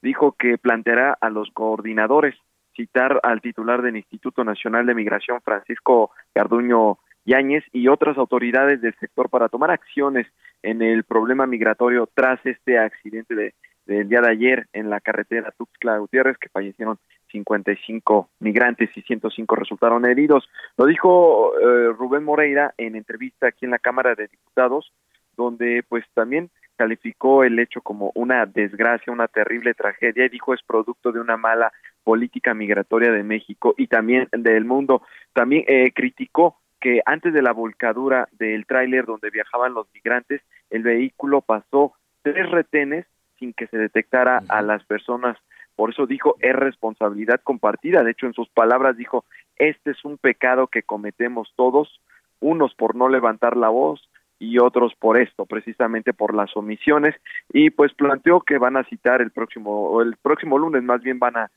[0.00, 2.34] dijo que planteará a los coordinadores
[2.74, 8.94] citar al titular del Instituto Nacional de Migración, Francisco Garduño Yáñez, y otras autoridades del
[8.94, 10.26] sector para tomar acciones
[10.62, 15.52] en el problema migratorio tras este accidente de, del día de ayer en la carretera
[15.58, 16.98] Tuxtla Gutiérrez, que fallecieron
[17.32, 20.48] 55 migrantes y 105 resultaron heridos.
[20.76, 24.92] Lo dijo eh, Rubén Moreira en entrevista aquí en la Cámara de Diputados,
[25.36, 30.62] donde pues también calificó el hecho como una desgracia, una terrible tragedia y dijo es
[30.62, 31.72] producto de una mala
[32.04, 35.02] política migratoria de México y también del mundo.
[35.32, 40.82] También eh, criticó que antes de la volcadura del tráiler donde viajaban los migrantes, el
[40.82, 41.92] vehículo pasó
[42.22, 43.06] tres retenes
[43.38, 45.36] sin que se detectara a las personas
[45.76, 48.02] por eso dijo, es responsabilidad compartida.
[48.02, 49.24] De hecho, en sus palabras dijo,
[49.56, 52.00] este es un pecado que cometemos todos,
[52.40, 54.08] unos por no levantar la voz
[54.38, 57.14] y otros por esto, precisamente por las omisiones.
[57.52, 61.18] Y pues planteó que van a citar el próximo, o el próximo lunes más bien
[61.18, 61.50] van a,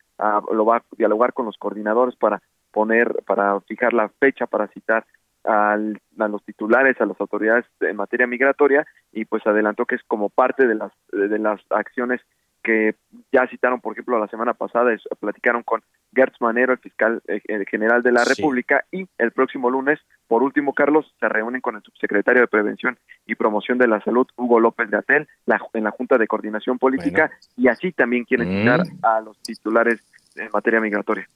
[0.51, 5.05] lo va a dialogar con los coordinadores para poner, para fijar la fecha para citar
[5.45, 10.03] al, a los titulares, a las autoridades en materia migratoria y pues adelantó que es
[10.07, 12.21] como parte de las de las acciones
[12.65, 12.95] que
[13.31, 18.01] ya citaron, por ejemplo, la semana pasada, platicaron con Gertz Manero, el fiscal eh, general
[18.01, 22.41] de la República, y el próximo lunes, por último, Carlos, se reúnen con el subsecretario
[22.41, 22.97] de Prevención
[23.27, 25.27] y Promoción de la Salud, Hugo López de Atel,
[25.73, 29.05] en la Junta de Coordinación Política, y así también quieren citar mm.
[29.05, 30.01] a los titulares
[30.35, 31.29] en materia migratoria.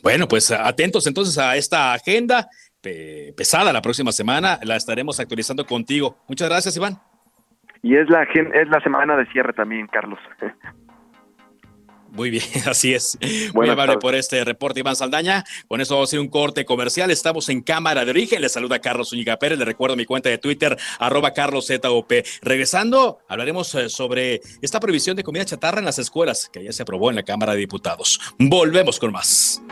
[0.00, 2.48] Bueno, pues atentos entonces a esta agenda
[3.36, 6.18] pesada la próxima semana, la estaremos actualizando contigo.
[6.28, 7.00] Muchas gracias, Iván.
[7.82, 10.20] Y es la, es la semana de cierre también, Carlos.
[12.12, 13.18] Muy bien, así es.
[13.54, 15.44] Muy amable por este reporte, Iván Saldaña.
[15.66, 17.10] Con eso vamos a hacer un corte comercial.
[17.10, 18.40] Estamos en Cámara de Origen.
[18.40, 19.58] Le saluda Carlos Zúñiga Pérez.
[19.58, 22.12] Le recuerdo mi cuenta de Twitter, arroba CarlosZOP.
[22.42, 26.82] Regresando, hablaremos eh, sobre esta prohibición de comida chatarra en las escuelas, que ya se
[26.82, 28.20] aprobó en la Cámara de Diputados.
[28.38, 29.62] Volvemos con más.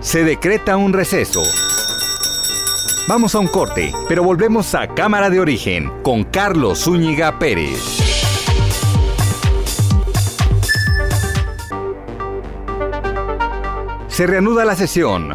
[0.00, 1.42] Se decreta un receso.
[3.08, 7.80] Vamos a un corte, pero volvemos a Cámara de Origen con Carlos Zúñiga Pérez.
[14.08, 15.34] Se reanuda la sesión.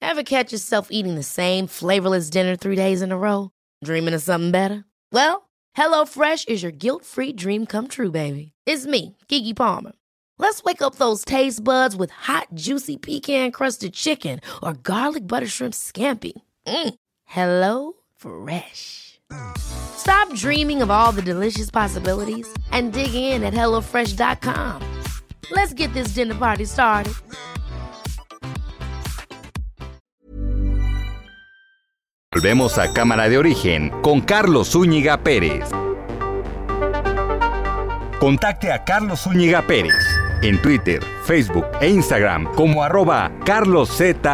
[0.00, 3.50] Ever catch yourself eating the same flavorless dinner three days in a row?
[3.84, 4.86] Dreaming of something better?
[5.12, 8.52] Well, HelloFresh is your guilt-free dream come true, baby.
[8.64, 9.92] It's me, Kiki Palmer.
[10.38, 15.74] Let's wake up those taste buds with hot, juicy pecan-crusted chicken or garlic butter shrimp
[15.74, 16.32] scampi.
[16.66, 16.94] Mm.
[17.24, 19.18] Hello Fresh.
[19.58, 24.82] Stop dreaming of all the delicious possibilities and dig in at HelloFresh.com.
[25.50, 27.14] Let's get this dinner party started.
[32.32, 35.70] Volvemos a Cámara de Origen con Carlos Zúñiga Pérez.
[38.20, 44.26] Contacte a Carlos Zúñiga Pérez en Twitter, Facebook e Instagram como arroba carloszup.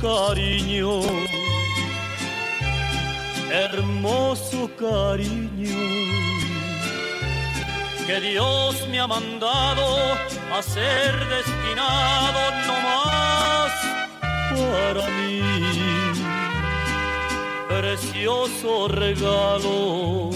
[0.00, 1.00] Cariño,
[3.50, 5.78] hermoso cariño,
[8.06, 9.86] que Dios me ha mandado
[10.52, 13.72] a ser destinado no más
[14.50, 15.42] para mí.
[17.68, 20.30] Precioso regalo,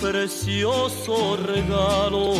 [0.00, 2.34] precioso regalo.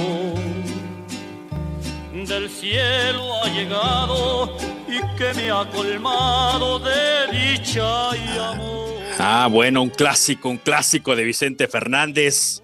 [2.12, 4.73] Del cielo ha llegado
[5.16, 8.84] que me ha colmado de dicha y amor.
[9.18, 12.62] Ah, bueno, un clásico, un clásico de Vicente Fernández.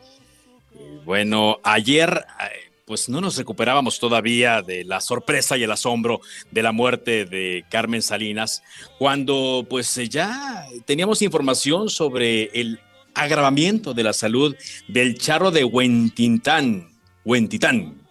[1.05, 6.63] Bueno, ayer eh, pues no nos recuperábamos todavía de la sorpresa y el asombro de
[6.63, 8.65] la muerte de Carmen Salinas,
[8.99, 12.81] cuando pues ya teníamos información sobre el
[13.15, 14.57] agravamiento de la salud
[14.89, 16.91] del charro de Huentitán,
[17.25, 18.03] Huentitán,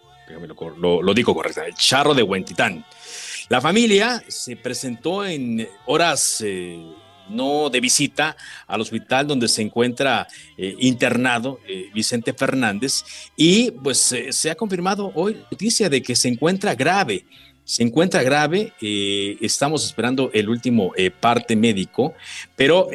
[0.78, 2.86] lo, lo digo correctamente, el charro de Huentitán.
[3.50, 6.80] La familia se presentó en horas eh,
[7.30, 13.04] no de visita al hospital donde se encuentra eh, internado eh, Vicente Fernández
[13.36, 17.26] y pues se ha confirmado hoy noticia de que se encuentra grave.
[17.64, 22.16] Se encuentra grave, estamos esperando el último parte médico,
[22.56, 22.90] pero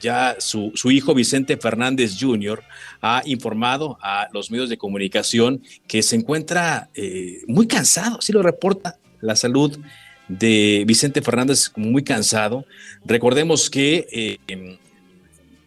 [0.00, 2.64] ya su, su, hijo Vicente Fernández Jr.
[3.02, 6.88] ha informado a los medios de comunicación que se encuentra
[7.46, 9.78] muy cansado, así lo reporta la salud
[10.28, 12.66] de Vicente Fernández muy cansado.
[13.04, 14.78] Recordemos que eh, em,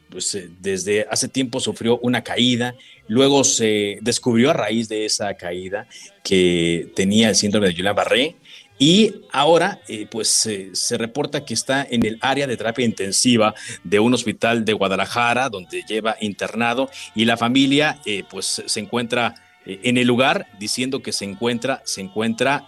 [0.10, 2.76] pues, eh, desde hace tiempo sufrió una caída,
[3.08, 5.88] luego se descubrió a raíz de esa caída
[6.24, 8.36] que tenía el síndrome de Julián Barré
[8.78, 14.02] y ahora eh, pues se reporta que está en el área de terapia intensiva de
[14.02, 20.06] un hospital de Guadalajara donde lleva internado y la familia pues se encuentra en el
[20.06, 22.68] lugar diciendo que se encuentra, se encuentra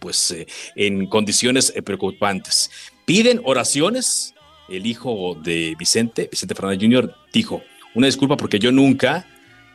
[0.00, 2.70] pues eh, en condiciones eh, preocupantes.
[3.04, 4.34] Piden oraciones.
[4.68, 7.60] El hijo de Vicente, Vicente Fernández Jr., dijo,
[7.94, 9.26] una disculpa porque yo nunca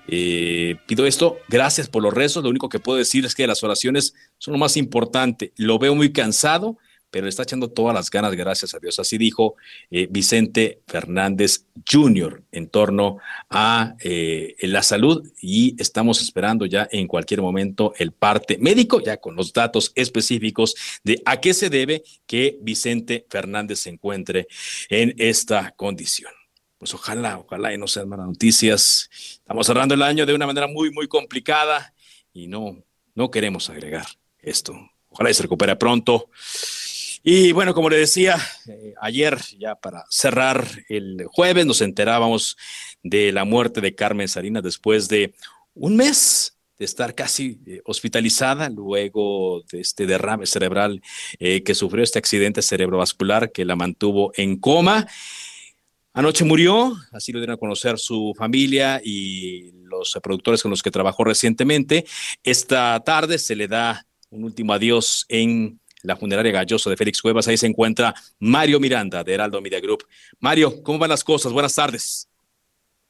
[0.07, 3.63] eh, pido esto, gracias por los rezos, lo único que puedo decir es que las
[3.63, 5.51] oraciones son lo más importante.
[5.57, 6.77] Lo veo muy cansado,
[7.15, 8.99] pero está echando todas las ganas, gracias a Dios.
[8.99, 9.56] Así dijo
[9.89, 12.43] eh, Vicente Fernández Jr.
[12.51, 18.58] en torno a eh, la salud y estamos esperando ya en cualquier momento el parte
[18.58, 20.75] médico, ya con los datos específicos
[21.06, 24.49] de a qué se debe que Vicente Fernández se encuentre
[24.89, 26.34] en esta condición.
[26.78, 29.10] pues ojalá, ojalá y no sean malas noticias.
[29.38, 31.93] Estamos cerrando el año de una manera muy, muy complicada
[32.34, 34.06] y no, no queremos agregar
[34.39, 34.75] esto.
[35.12, 36.30] Ojalá y se recupere pronto.
[37.27, 42.55] Y bueno, como le decía, eh, ayer, ya para cerrar el jueves, nos enterábamos
[43.01, 45.33] de la muerte de Carmen Salinas después de
[45.73, 51.01] un mes de estar casi eh, hospitalizada luego de este derrame cerebral
[51.39, 55.07] eh, que sufrió este accidente cerebrovascular que la mantuvo en coma.
[56.13, 60.91] Anoche murió, así lo dieron a conocer su familia y los productores con los que
[60.91, 62.05] trabajó recientemente.
[62.43, 67.47] Esta tarde se le da un último adiós en la funeraria Galloso de Félix Cuevas.
[67.47, 70.03] Ahí se encuentra Mario Miranda de Heraldo Media Group.
[70.39, 71.51] Mario, ¿cómo van las cosas?
[71.51, 72.29] Buenas tardes.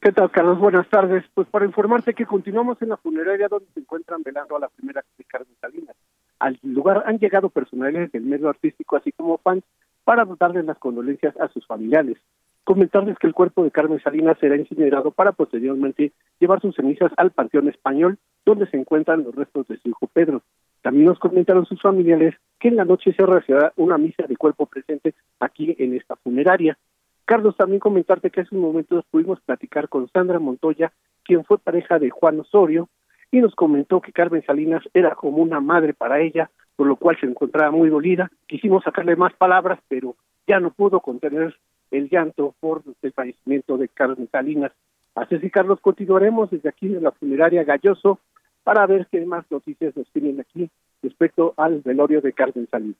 [0.01, 0.59] ¿Qué tal, Carlos?
[0.59, 1.23] Buenas tardes.
[1.33, 5.03] Pues para informarte que continuamos en la funeraria donde se encuentran velando a la primera
[5.17, 5.95] de Carmen Salinas.
[6.39, 9.63] Al lugar han llegado personalidades del medio artístico, así como fans,
[10.03, 12.17] para darles las condolencias a sus familiares
[12.65, 17.31] comentarles que el cuerpo de Carmen Salinas será incinerado para posteriormente llevar sus cenizas al
[17.31, 20.41] Panteón Español, donde se encuentran los restos de su hijo Pedro.
[20.85, 24.67] También nos comentaron sus familiares que en la noche se realizará una misa de cuerpo
[24.67, 26.77] presente aquí en esta funeraria.
[27.25, 30.93] Carlos, también comentarte que hace un momento pudimos platicar con Sandra Montoya,
[31.23, 32.87] quien fue pareja de Juan Osorio,
[33.31, 37.17] y nos comentó que Carmen Salinas era como una madre para ella, por lo cual
[37.19, 38.29] se encontraba muy dolida.
[38.45, 41.55] Quisimos sacarle más palabras, pero ya no pudo contener
[41.89, 44.71] el llanto por el fallecimiento de Carmen Salinas.
[45.15, 48.19] Así es, Carlos, continuaremos desde aquí en la funeraria Galloso
[48.65, 50.69] para ver qué más noticias nos tienen aquí
[51.03, 52.97] respecto al velorio de Carmen Salinas.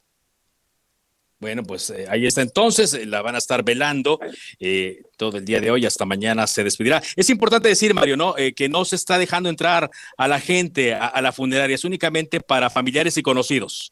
[1.39, 4.19] Bueno, pues eh, ahí está entonces, eh, la van a estar velando
[4.59, 7.01] eh, todo el día de hoy, hasta mañana se despedirá.
[7.15, 8.35] Es importante decir, Mario, ¿no?
[8.55, 12.69] que no se está dejando entrar a la gente a, la funeraria, es únicamente para
[12.69, 13.91] familiares y conocidos.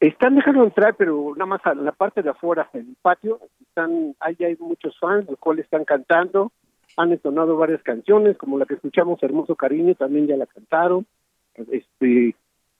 [0.00, 4.14] Están dejando entrar, pero nada más a la parte de afuera, en el patio, están,
[4.20, 6.52] ahí hay muchos fans, los cuales están cantando,
[6.98, 11.06] han entonado varias canciones, como la que escuchamos, Hermoso Cariño, también ya la cantaron,
[11.54, 12.34] este,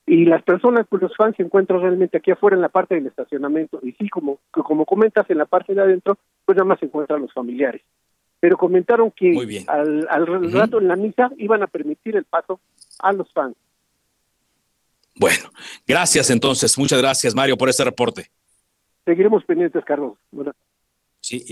[0.07, 3.07] y las personas, pues los fans se encuentran realmente aquí afuera en la parte del
[3.07, 6.87] estacionamiento, y sí, como, como comentas, en la parte de adentro, pues nada más se
[6.87, 7.83] encuentran los familiares.
[8.41, 12.61] Pero comentaron que al, al rato en la misa iban a permitir el paso
[12.99, 13.57] a los fans.
[15.15, 15.51] Bueno,
[15.87, 18.31] gracias entonces, muchas gracias Mario por este reporte.
[19.05, 20.15] Seguiremos pendientes, Carlos.
[21.29, 21.45] Sí,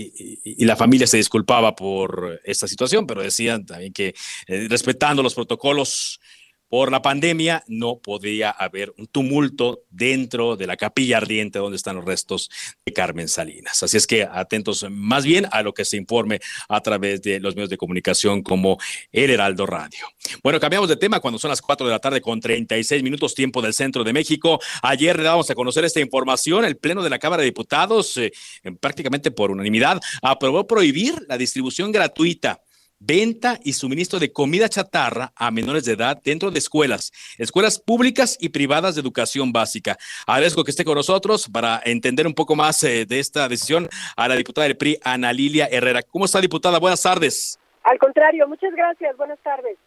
[0.43, 4.15] y, la familia se disculpaba por esta situación, pero decían también que
[4.47, 6.19] eh, respetando los protocolos
[6.69, 11.95] por la pandemia no podía haber un tumulto dentro de la capilla ardiente donde están
[11.95, 12.49] los restos
[12.85, 13.81] de Carmen Salinas.
[13.83, 17.55] Así es que atentos más bien a lo que se informe a través de los
[17.55, 18.77] medios de comunicación como
[19.11, 19.99] El Heraldo Radio.
[20.43, 23.61] Bueno, cambiamos de tema cuando son las 4 de la tarde con 36 minutos tiempo
[23.61, 24.59] del centro de México.
[24.81, 26.65] Ayer le damos a conocer esta información.
[26.65, 28.31] El Pleno de la Cámara de Diputados, eh,
[28.79, 32.61] prácticamente por unanimidad, aprobó prohibir la distribución gratuita
[32.99, 38.37] venta y suministro de comida chatarra a menores de edad dentro de escuelas, escuelas públicas
[38.39, 39.97] y privadas de educación básica.
[40.25, 44.27] Agradezco que esté con nosotros para entender un poco más eh, de esta decisión a
[44.27, 46.01] la diputada del PRI, Ana Lilia Herrera.
[46.03, 46.79] ¿Cómo está, diputada?
[46.79, 47.59] Buenas tardes.
[47.83, 49.15] Al contrario, muchas gracias.
[49.15, 49.77] Buenas tardes.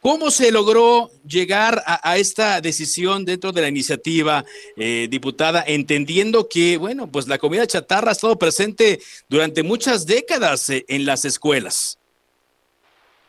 [0.00, 4.44] ¿Cómo se logró llegar a, esta decisión dentro de la iniciativa,
[4.76, 10.70] eh, diputada, entendiendo que, bueno, pues la comida chatarra ha estado presente durante muchas décadas
[10.70, 11.98] eh, en las escuelas?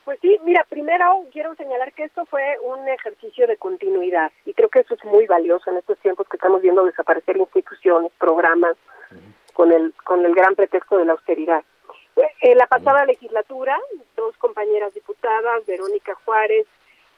[0.05, 4.69] Pues sí, mira, primero quiero señalar que esto fue un ejercicio de continuidad y creo
[4.69, 8.75] que eso es muy valioso en estos tiempos que estamos viendo desaparecer instituciones, programas,
[9.53, 11.63] con el, con el gran pretexto de la austeridad.
[12.41, 13.79] En la pasada legislatura,
[14.15, 16.65] dos compañeras diputadas, Verónica Juárez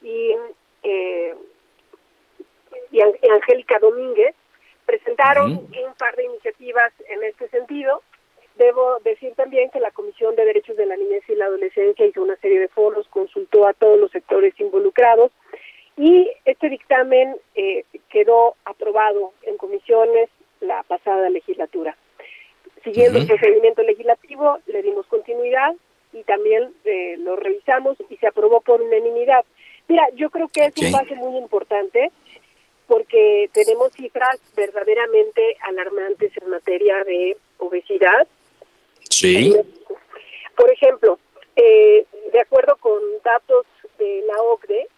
[0.02, 0.34] y,
[0.82, 1.34] eh,
[2.90, 4.34] y Angélica Domínguez,
[4.86, 8.02] presentaron un par de iniciativas en este sentido.
[8.56, 12.22] Debo decir también que la Comisión de Derechos de la Niñez y la Adolescencia hizo
[12.22, 15.30] una serie de foros, consultó a todos los sectores involucrados
[15.96, 20.28] y este dictamen eh, quedó aprobado en comisiones
[20.60, 21.96] la pasada legislatura.
[22.84, 25.74] Siguiendo el procedimiento legislativo, le dimos continuidad
[26.12, 29.44] y también eh, lo revisamos y se aprobó por unanimidad.
[29.88, 32.10] Mira, yo creo que es un paso muy importante
[32.86, 38.26] porque tenemos cifras verdaderamente alarmantes en materia de obesidad.
[39.08, 39.54] Sí.
[40.56, 41.18] Por ejemplo,
[41.56, 43.66] eh, de acuerdo con datos
[43.98, 44.88] de la OCDE,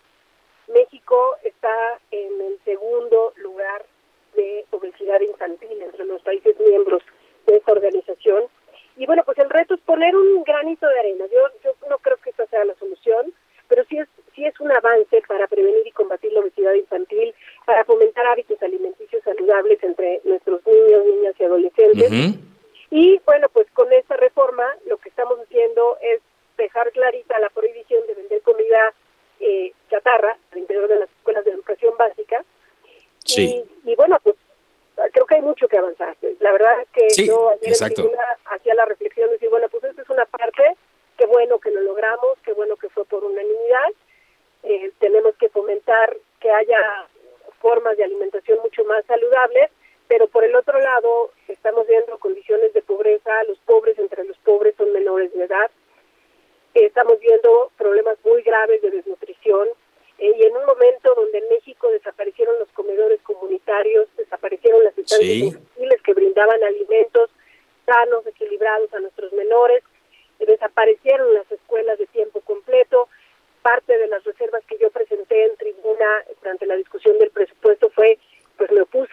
[0.73, 3.85] México está en el segundo lugar
[4.35, 7.03] de obesidad infantil entre los países miembros
[7.47, 8.45] de esta organización.
[8.97, 11.24] Y bueno, pues el reto es poner un granito de arena.
[11.32, 13.32] Yo, yo no creo que esta sea la solución,
[13.68, 17.34] pero sí es, sí es un avance para prevenir y combatir la obesidad infantil,
[17.64, 22.11] para fomentar hábitos alimenticios saludables entre nuestros niños, niñas y adolescentes.
[22.90, 24.64] Y bueno, pues con esta reforma
[25.55, 26.20] haciendo es
[26.57, 28.92] dejar clarita la prohibición de vender comida
[29.40, 32.45] eh, chatarra al interior de las escuelas de educación básica.
[33.24, 33.64] Sí.
[33.84, 34.36] Y, bueno, pues
[35.12, 36.16] creo que hay mucho que avanzar.
[36.40, 37.72] La verdad es que yo ayer
[38.47, 40.76] hacía la reflexión de decir, bueno, pues esta es una parte,
[41.16, 43.92] qué bueno que lo logramos, qué bueno que fue por unanimidad.
[44.62, 47.07] Eh, tenemos que fomentar que haya
[47.61, 49.70] formas de alimentación mucho más saludables,
[50.09, 54.74] pero por el otro lado estamos viendo condiciones de pobreza, los pobres entre los pobres
[54.76, 55.70] son menores de edad,
[56.74, 59.68] estamos viendo problemas muy graves de desnutrición
[60.18, 65.30] eh, y en un momento donde en México desaparecieron los comedores comunitarios, desaparecieron las estancias
[65.30, 67.30] infantiles que brindaban alimentos
[67.84, 69.82] sanos, equilibrados a nuestros menores,
[70.38, 73.08] eh, desaparecieron las escuelas de tiempo completo,
[73.62, 78.18] parte de las reservas que yo presenté en tribuna durante la discusión del presupuesto fue,
[78.56, 79.12] pues me opuse,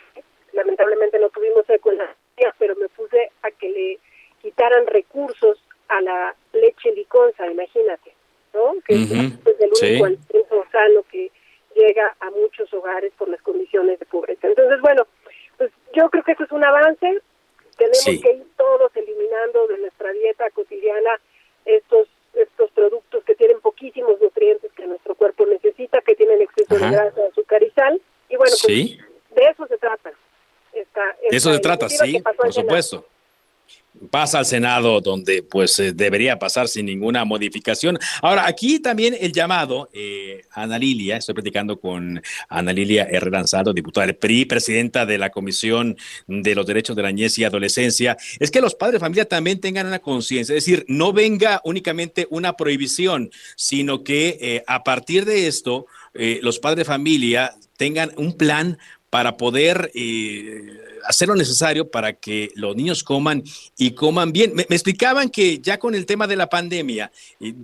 [0.53, 2.09] lamentablemente no tuvimos eco en las
[2.57, 3.99] pero me puse a que le
[4.41, 8.15] quitaran recursos a la leche liconza, imagínate,
[8.53, 8.75] ¿no?
[8.85, 11.31] Que es el único alimento sano que
[11.75, 14.47] llega a muchos hogares por las condiciones de pobreza.
[14.47, 15.07] Entonces, bueno,
[15.57, 17.21] pues yo creo que eso es un avance.
[17.77, 21.11] Tenemos que ir todos eliminando de nuestra dieta cotidiana
[21.65, 26.89] estos estos productos que tienen poquísimos nutrientes que nuestro cuerpo necesita, que tienen exceso de
[26.89, 28.01] grasa, azúcar y sal.
[28.29, 30.13] Y bueno, pues de eso se trata.
[30.71, 33.05] Esta, de eso se trata, sí, por supuesto
[34.11, 37.97] pasa al Senado, donde pues eh, debería pasar sin ninguna modificación.
[38.21, 43.73] Ahora, aquí también el llamado, eh, Ana Lilia, estoy platicando con Ana Lilia Herrera Lanzado,
[43.73, 45.97] diputada del PRI, presidenta de la Comisión
[46.27, 49.59] de los Derechos de la Niñez y Adolescencia, es que los padres de familia también
[49.59, 55.25] tengan una conciencia, es decir, no venga únicamente una prohibición, sino que eh, a partir
[55.25, 58.77] de esto, los padres de familia tengan un plan
[59.11, 63.43] para poder eh, hacer lo necesario para que los niños coman
[63.77, 64.55] y coman bien.
[64.55, 67.11] Me, explicaban que ya con el tema de la pandemia,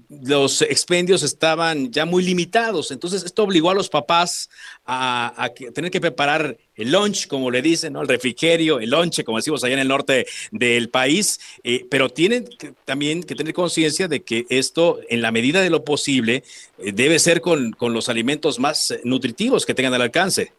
[0.10, 4.50] los expendios estaban ya muy limitados, entonces esto obligó a los papás
[4.86, 8.02] a, tener que preparar el lunch, como le dicen, ¿no?
[8.02, 12.50] el refrigerio, el lonche, como decimos allá en el norte del país, eh, pero tienen
[12.84, 16.44] también que tener conciencia de que esto, en la medida de lo posible,
[16.78, 20.52] eh, debe ser con, con los alimentos más nutritivos que tengan al alcance.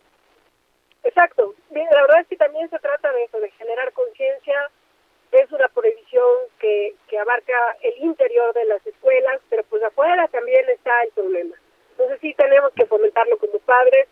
[1.08, 1.54] Exacto.
[1.70, 4.70] la verdad es que también se trata de eso, de generar conciencia.
[5.32, 6.28] Es una prohibición
[6.58, 11.56] que, que abarca el interior de las escuelas, pero pues afuera también está el problema.
[11.92, 14.06] Entonces sí tenemos que fomentarlo como padres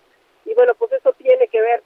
[0.46, 1.82] y bueno, pues eso tiene que ver,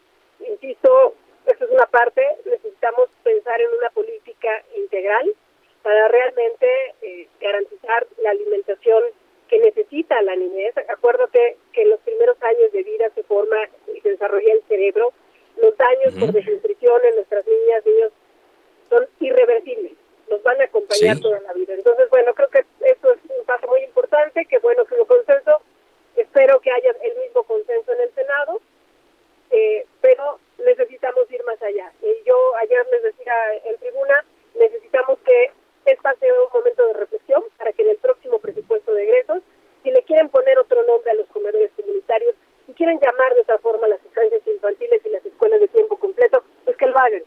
[0.49, 1.15] insisto,
[1.47, 5.35] eso es una parte, necesitamos pensar en una política integral
[5.83, 6.67] para realmente
[7.03, 9.03] eh, garantizar la alimentación
[9.51, 10.75] que necesita la niñez.
[10.89, 13.57] Acuérdate que en los primeros años de vida se forma
[13.93, 15.13] y se desarrolla el cerebro.
[15.61, 18.13] Los daños por desnutrición en nuestras niñas, niños,
[18.89, 19.93] son irreversibles.
[20.31, 20.43] Nos
[21.01, 21.75] van a acompañar toda la vida.
[21.75, 25.61] Entonces, bueno, creo que eso es un paso muy importante, que bueno que lo consenso.
[26.17, 28.61] Espero que haya el mismo consenso en el Senado,
[29.51, 31.93] eh, pero necesitamos ir más allá.
[32.03, 33.35] Y yo ayer les decía
[33.65, 34.25] en tribuna,
[34.55, 35.53] necesitamos que
[35.87, 39.43] este sea un momento de reflexión para que en el próximo presupuesto de egresos,
[39.83, 42.35] si le quieren poner otro nombre a los comedores comunitarios,
[42.67, 46.45] si quieren llamar de otra forma las estancias infantiles y las escuelas de tiempo completo,
[46.65, 47.23] pues que lo hagan.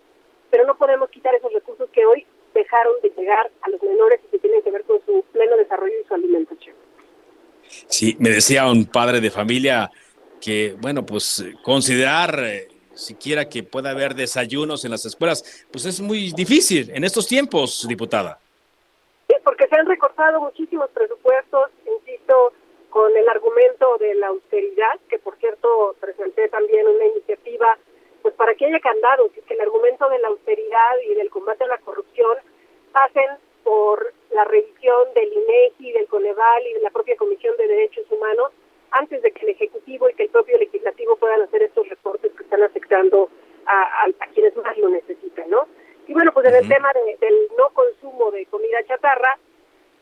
[0.51, 4.28] Pero no podemos quitar esos recursos que hoy dejaron de llegar a los menores y
[4.28, 6.76] que tienen que ver con su pleno desarrollo y su alimentación.
[7.88, 9.91] Sí, me decía un padre de familia
[10.41, 15.99] que, bueno, pues considerar eh, siquiera que pueda haber desayunos en las escuelas, pues es
[15.99, 18.39] muy difícil en estos tiempos, diputada.
[19.43, 22.53] Porque se han recortado muchísimos presupuestos, insisto,
[22.89, 27.78] con el argumento de la austeridad, que por cierto presenté también una iniciativa,
[28.21, 31.67] pues para que haya candados, que el argumento de la austeridad y del combate a
[31.67, 32.38] la corrupción
[32.93, 33.32] pasen
[33.63, 38.51] por la revisión del INEGI, del Coneval y de la propia Comisión de Derechos Humanos,
[38.91, 42.43] antes de que el Ejecutivo y que el propio Legislativo puedan hacer estos recortes que
[42.43, 43.30] están afectando
[43.65, 45.67] a, a quienes más lo necesitan, ¿no?
[46.07, 49.38] Y bueno, pues en el tema del no consumo de comida chatarra,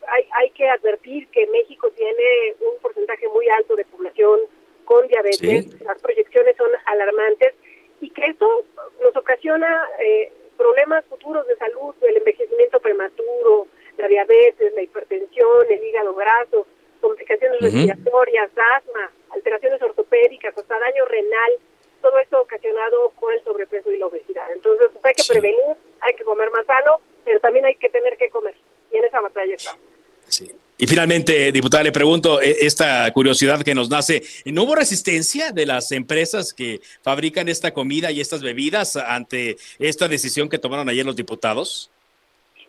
[0.08, 4.40] hay, hay que advertir que México tiene un porcentaje muy alto de población
[4.84, 7.54] con diabetes, las proyecciones son alarmantes
[8.00, 8.64] y que esto
[9.00, 13.66] nos ocasiona eh, problemas futuros de salud, el envejecimiento prematuro,
[13.98, 16.66] la diabetes, la hipertensión, el hígado graso,
[17.00, 21.52] complicaciones respiratorias, asma, alteraciones ortopédicas, hasta daño renal,
[22.00, 24.50] todo esto ocasionado por el sobrepeso y la obesidad.
[24.52, 28.16] Entonces pues, hay que prevenir, hay que comer más sano, pero también hay que tener
[28.16, 28.54] que comer.
[28.92, 29.80] Y en esa batalla estamos.
[30.28, 30.50] Sí.
[30.78, 35.66] Y finalmente, diputada, le pregunto, e, esta curiosidad que nos nace, ¿no hubo resistencia de
[35.66, 41.06] las empresas que fabrican esta comida y estas bebidas ante esta decisión que tomaron ayer
[41.06, 41.90] los diputados?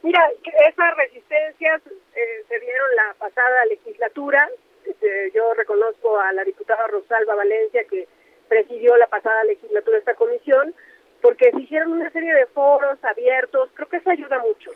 [0.03, 0.29] Mira,
[0.67, 1.81] esas resistencias
[2.13, 4.49] eh, se dieron la pasada legislatura.
[4.85, 8.07] Este, yo reconozco a la diputada Rosalba Valencia que
[8.49, 10.75] presidió la pasada legislatura esta comisión,
[11.21, 13.69] porque se hicieron una serie de foros abiertos.
[13.73, 14.71] Creo que eso ayuda mucho,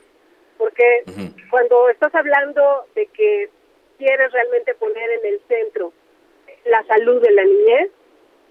[0.58, 1.04] porque
[1.52, 3.50] cuando estás hablando de que
[3.98, 5.92] quieres realmente poner en el centro
[6.66, 7.92] la salud de la niñez,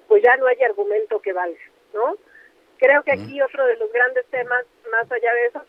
[0.08, 1.58] pues ya no hay argumento que valga,
[1.94, 2.16] ¿no?
[2.78, 5.62] Creo que aquí otro de los grandes temas, más allá de eso,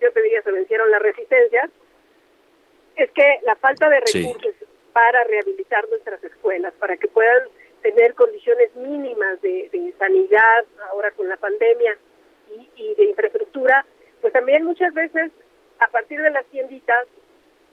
[0.00, 1.70] yo te diría se vencieron las resistencias,
[2.96, 4.54] es que la falta de recursos
[4.92, 7.48] para rehabilitar nuestras escuelas, para que puedan
[7.82, 11.96] tener condiciones mínimas de, sanidad ahora con la pandemia
[12.56, 13.84] y, y de infraestructura,
[14.20, 15.32] pues también muchas veces
[15.78, 17.06] a partir de las tienditas,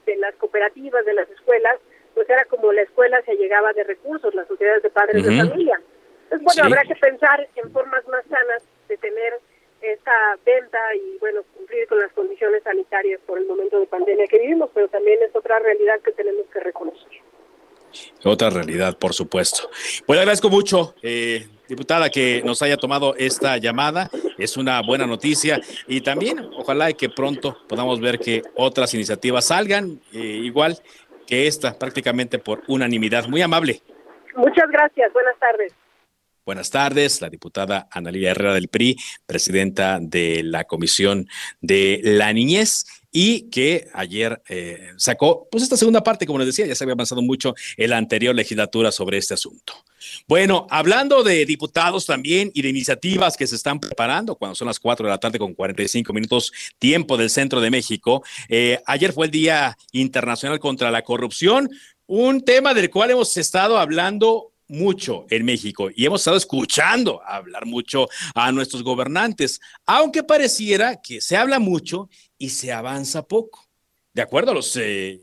[0.06, 1.78] de las cooperativas, de las escuelas,
[2.14, 5.80] pues era como la escuela se llegaba de recursos, las sociedades de padres de familia.
[6.24, 9.40] Entonces, bueno, habrá que pensar en formas más sanas de tener
[9.80, 10.12] esta
[10.44, 14.68] venta y, bueno, cumplir con las condiciones sanitarias por el momento de pandemia que vivimos,
[14.74, 17.08] pero también es otra realidad que tenemos que reconocer.
[18.24, 19.68] Otra realidad, por supuesto.
[20.06, 24.10] Pues le agradezco mucho, eh, diputada, que nos haya tomado esta llamada.
[24.38, 30.00] Es una buena noticia y también ojalá que pronto podamos ver que otras iniciativas salgan
[30.12, 30.78] eh, igual
[31.26, 33.26] que esta, prácticamente por unanimidad.
[33.26, 33.80] Muy amable.
[34.36, 35.12] Muchas gracias.
[35.12, 35.72] Buenas tardes.
[36.46, 41.28] Buenas tardes, la diputada Analía Herrera del PRI, presidenta de la Comisión
[41.60, 46.66] de la Niñez y que ayer eh, sacó, pues esta segunda parte, como les decía,
[46.66, 49.74] ya se había avanzado mucho en la anterior legislatura sobre este asunto.
[50.26, 54.80] Bueno, hablando de diputados también y de iniciativas que se están preparando cuando son las
[54.80, 59.26] 4 de la tarde con 45 minutos tiempo del centro de México, eh, ayer fue
[59.26, 61.68] el Día Internacional contra la Corrupción,
[62.06, 67.66] un tema del cual hemos estado hablando mucho en México y hemos estado escuchando hablar
[67.66, 72.08] mucho a nuestros gobernantes, aunque pareciera que se habla mucho
[72.38, 73.66] y se avanza poco.
[74.12, 75.20] De acuerdo a los eh,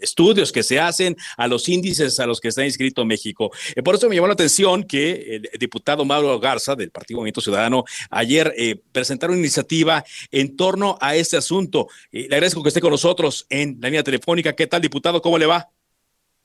[0.00, 3.50] estudios que se hacen, a los índices a los que está inscrito México.
[3.74, 7.40] Eh, por eso me llamó la atención que el diputado Mauro Garza del Partido Movimiento
[7.40, 11.88] Ciudadano ayer eh, presentaron una iniciativa en torno a este asunto.
[12.10, 14.54] le agradezco que esté con nosotros en la línea telefónica.
[14.54, 15.20] ¿Qué tal, diputado?
[15.20, 15.70] ¿Cómo le va?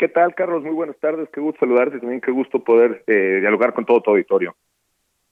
[0.01, 0.63] ¿Qué tal, Carlos?
[0.63, 1.29] Muy buenas tardes.
[1.31, 1.99] Qué gusto saludarte.
[1.99, 4.55] También qué gusto poder dialogar con todo tu auditorio.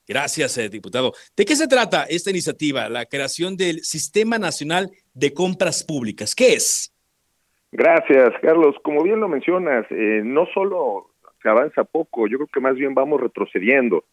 [0.08, 1.12] Gracias, eh, diputado.
[1.36, 6.36] ¿De qué se trata esta iniciativa, la creación del Sistema Nacional de Compras Públicas?
[6.36, 6.94] ¿Qué es?
[7.72, 8.76] Gracias, Carlos.
[8.84, 12.94] Como bien lo mencionas, eh, no solo se avanza poco, yo creo que más bien
[12.94, 14.04] vamos retrocediendo.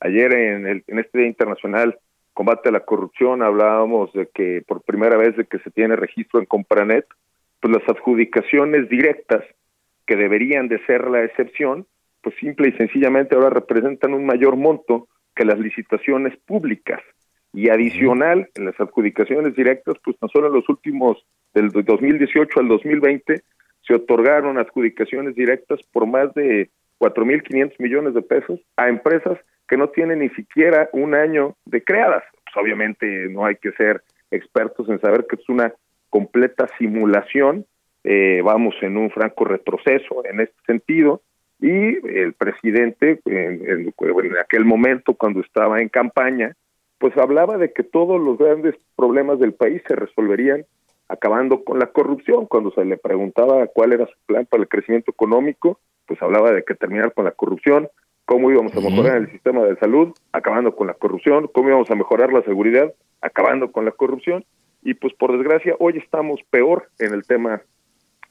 [0.00, 1.98] Ayer en, el, en este Día Internacional
[2.34, 6.38] Combate a la Corrupción hablábamos de que por primera vez de que se tiene registro
[6.38, 7.06] en Compranet,
[7.60, 9.42] pues las adjudicaciones directas
[10.12, 11.86] que deberían de ser la excepción,
[12.20, 17.00] pues simple y sencillamente ahora representan un mayor monto que las licitaciones públicas.
[17.54, 22.68] Y adicional, en las adjudicaciones directas, pues tan solo en los últimos, del 2018 al
[22.68, 23.40] 2020,
[23.80, 29.88] se otorgaron adjudicaciones directas por más de 4.500 millones de pesos a empresas que no
[29.88, 32.24] tienen ni siquiera un año de creadas.
[32.44, 35.72] Pues obviamente no hay que ser expertos en saber que es una
[36.10, 37.64] completa simulación.
[38.04, 41.22] Eh, vamos en un franco retroceso en este sentido.
[41.60, 43.94] Y el presidente en,
[44.40, 46.56] aquel momento cuando estaba en campaña
[46.98, 50.64] pues hablaba de que todos los grandes problemas del país se resolverían
[51.08, 52.46] acabando con la corrupción.
[52.46, 56.64] Cuando se le preguntaba cuál era su plan para el crecimiento económico pues hablaba de
[56.64, 57.88] que terminar con la corrupción
[58.24, 61.94] cómo íbamos a mejorar el sistema de salud acabando con la corrupción cómo íbamos a
[61.94, 64.44] mejorar la seguridad acabando con la corrupción.
[64.82, 67.62] Y pues por desgracia hoy estamos peor en el tema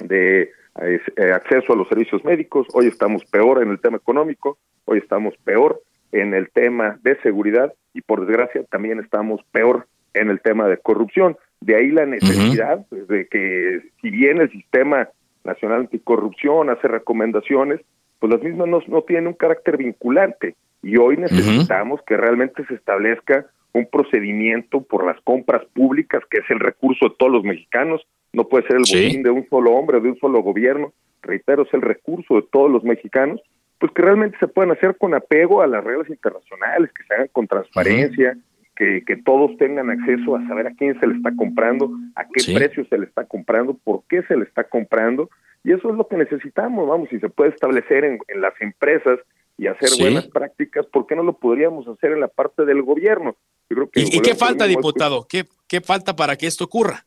[0.07, 4.99] de eh, acceso a los servicios médicos, hoy estamos peor en el tema económico, hoy
[4.99, 5.81] estamos peor
[6.11, 10.77] en el tema de seguridad y por desgracia también estamos peor en el tema de
[10.77, 11.37] corrupción.
[11.59, 15.09] De ahí la necesidad de que si bien el sistema
[15.43, 17.81] nacional anticorrupción hace recomendaciones,
[18.19, 20.55] pues las mismas no, no tienen un carácter vinculante.
[20.83, 26.49] Y hoy necesitamos que realmente se establezca un procedimiento por las compras públicas, que es
[26.49, 28.01] el recurso de todos los mexicanos,
[28.33, 31.73] no puede ser el botín de un solo hombre, de un solo gobierno, reitero, es
[31.73, 33.41] el recurso de todos los mexicanos,
[33.79, 37.29] pues que realmente se puedan hacer con apego a las reglas internacionales, que se hagan
[37.31, 38.37] con transparencia,
[38.75, 42.53] que, que, todos tengan acceso a saber a quién se le está comprando, a qué
[42.53, 45.29] precio se le está comprando, por qué se le está comprando,
[45.63, 49.19] y eso es lo que necesitamos, vamos, si se puede establecer en, en las empresas
[49.57, 53.35] y hacer buenas prácticas, ¿por qué no lo podríamos hacer en la parte del gobierno?
[53.69, 55.27] Yo creo que ¿Y, ¿Y qué falta, diputado?
[55.27, 57.05] ¿Qué, ¿Qué falta para que esto ocurra?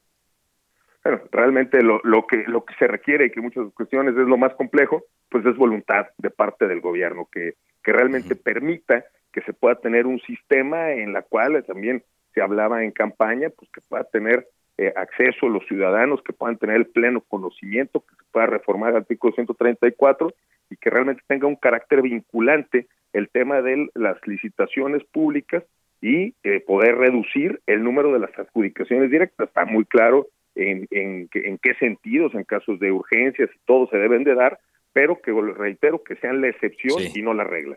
[1.05, 4.38] Bueno, realmente lo, lo, que, lo que se requiere y que muchas cuestiones es lo
[4.38, 9.52] más complejo, pues es voluntad de parte del gobierno que, que realmente permita que se
[9.52, 12.02] pueda tener un sistema en la cual también
[12.32, 14.48] se hablaba en campaña, pues que pueda tener
[14.78, 18.96] eh, acceso los ciudadanos, que puedan tener el pleno conocimiento, que se pueda reformar el
[18.96, 20.32] artículo 134
[20.70, 25.62] y que realmente tenga un carácter vinculante el tema de las licitaciones públicas
[26.00, 29.48] y eh, poder reducir el número de las adjudicaciones directas.
[29.48, 33.96] Está muy claro en, en, en qué sentidos, en casos de urgencias y todo se
[33.96, 34.59] deben de dar,
[34.94, 37.76] pero que reitero que sean la excepción y no la regla.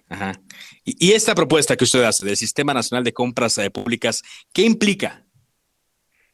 [0.85, 4.23] Y, esta propuesta que usted hace del Sistema Nacional de Compras eh, Públicas,
[4.53, 5.25] ¿qué implica?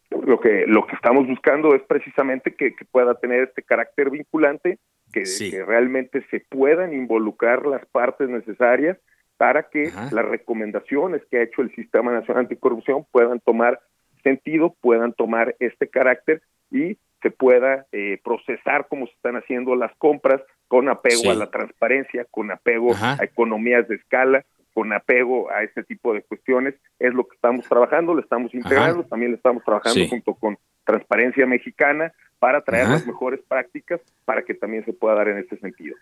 [0.09, 4.77] Lo que, lo que estamos buscando es precisamente que, pueda tener este carácter vinculante,
[5.11, 5.23] que,
[5.65, 8.97] realmente se puedan involucrar las partes necesarias
[9.37, 13.79] para que las recomendaciones que ha hecho el Sistema Nacional Anticorrupción puedan tomar
[14.24, 19.95] sentido, puedan tomar este carácter y se pueda eh, procesar como se están haciendo las
[19.97, 24.43] compras con apego a la transparencia, con apego a economías de escala,
[24.74, 29.03] con apego a este tipo de cuestiones, es lo que estamos trabajando, lo estamos integrando,
[29.03, 34.53] también lo estamos trabajando junto con Transparencia Mexicana para traer las mejores prácticas para que
[34.53, 35.95] también se pueda dar en este sentido.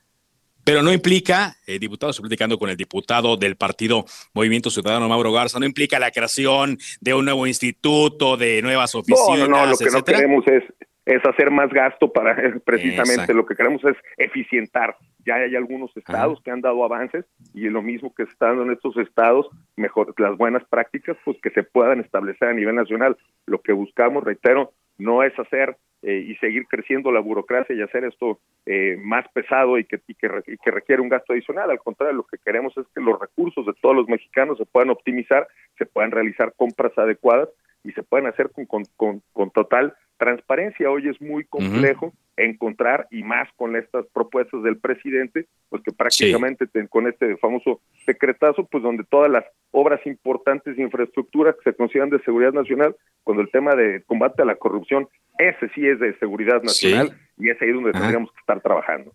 [0.71, 5.33] Pero no implica, eh, diputado, estoy platicando con el diputado del partido Movimiento Ciudadano, Mauro
[5.33, 9.49] Garza, no implica la creación de un nuevo instituto, de nuevas oficinas.
[9.49, 10.63] No, no, lo que no queremos es,
[11.05, 14.95] es hacer más gasto para precisamente lo que queremos es eficientar.
[15.25, 18.95] Ya hay algunos estados que han dado avances y lo mismo que están en estos
[18.95, 23.17] estados, mejor las buenas prácticas, pues que se puedan establecer a nivel nacional.
[23.45, 28.05] Lo que buscamos, reitero, no es hacer eh, y seguir creciendo la burocracia y hacer
[28.05, 30.29] esto eh, más pesado y que, y que,
[30.63, 31.69] que, requiere un gasto adicional.
[31.69, 34.89] Al contrario, lo que queremos es que los recursos de todos los mexicanos se puedan
[34.89, 35.47] optimizar,
[35.77, 37.49] se puedan realizar compras adecuadas
[37.83, 40.89] y se pueden hacer con, con, con, con total transparencia.
[40.89, 42.13] Hoy es muy complejo
[42.45, 48.65] encontrar, y más con estas propuestas del presidente, pues que prácticamente con este famoso secretazo,
[48.65, 53.43] pues donde todas las obras importantes de infraestructura que se consideran de seguridad nacional, cuando
[53.43, 57.61] el tema de combate a la corrupción, ese sí es de seguridad nacional y es
[57.61, 59.11] ahí donde tendríamos que estar trabajando.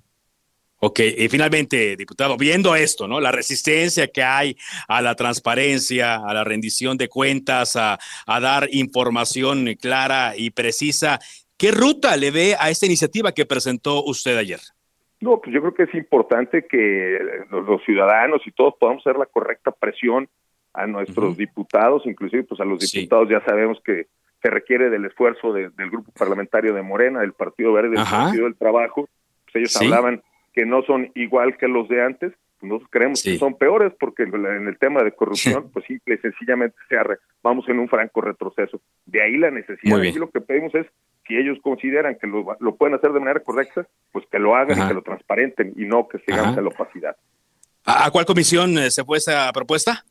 [0.78, 3.18] Ok, y finalmente, diputado, viendo esto, ¿no?
[3.18, 4.56] La resistencia que hay
[4.88, 11.18] a la transparencia, a la rendición de cuentas, a, dar información clara y precisa,
[11.56, 14.60] ¿qué ruta le ve a esta iniciativa que presentó usted ayer?
[15.20, 17.18] No, pues yo creo que es importante que
[17.50, 20.28] los, ciudadanos y todos podamos hacer la correcta presión
[20.74, 24.08] a nuestros diputados, inclusive pues a los diputados ya sabemos que
[24.42, 28.56] se requiere del esfuerzo del grupo parlamentario de Morena, del Partido Verde, del Partido del
[28.56, 29.08] Trabajo,
[29.44, 33.38] pues ellos hablaban que no son igual que los de antes, pues nosotros creemos que
[33.38, 36.96] son peores porque en el tema de corrupción, pues simple y sencillamente se
[37.42, 38.80] vamos en un franco retroceso.
[39.04, 40.02] De ahí la necesidad.
[40.02, 40.86] Y lo que pedimos es,
[41.26, 44.88] si ellos consideran que lo, pueden hacer de manera correcta, pues que lo hagan y
[44.88, 47.16] que lo transparenten y no que sigamos a la opacidad.
[47.84, 50.04] ¿A cuál comisión eh, se fue esa propuesta?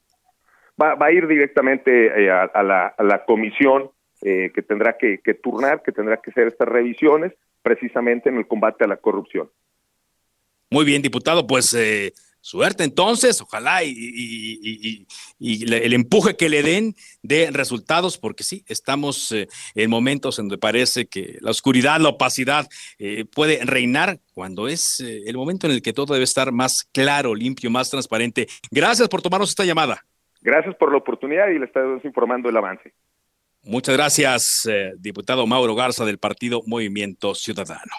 [0.82, 3.92] Va, va a ir directamente eh, a, la, a, la, comisión
[4.22, 8.48] eh, que tendrá que, que turnar, que tendrá que hacer estas revisiones precisamente en el
[8.48, 9.50] combate a la corrupción.
[10.70, 12.14] Muy bien, diputado, pues eh,
[12.46, 15.08] suerte entonces, ojalá y,
[15.40, 16.94] el empuje que le den
[17.24, 22.10] de resultados, porque sí, estamos eh, en momentos en donde parece que la oscuridad, la
[22.10, 22.68] opacidad
[23.00, 27.34] eh, puede reinar cuando es el momento en el que todo debe estar más claro,
[27.34, 28.48] limpio, más transparente.
[28.70, 30.02] Gracias por tomarnos esta llamada.
[30.42, 32.94] Gracias por la oportunidad y le estamos informando el avance.
[33.68, 37.96] Muchas gracias, eh, diputado Mauro Garza del Partido Movimiento Ciudadano.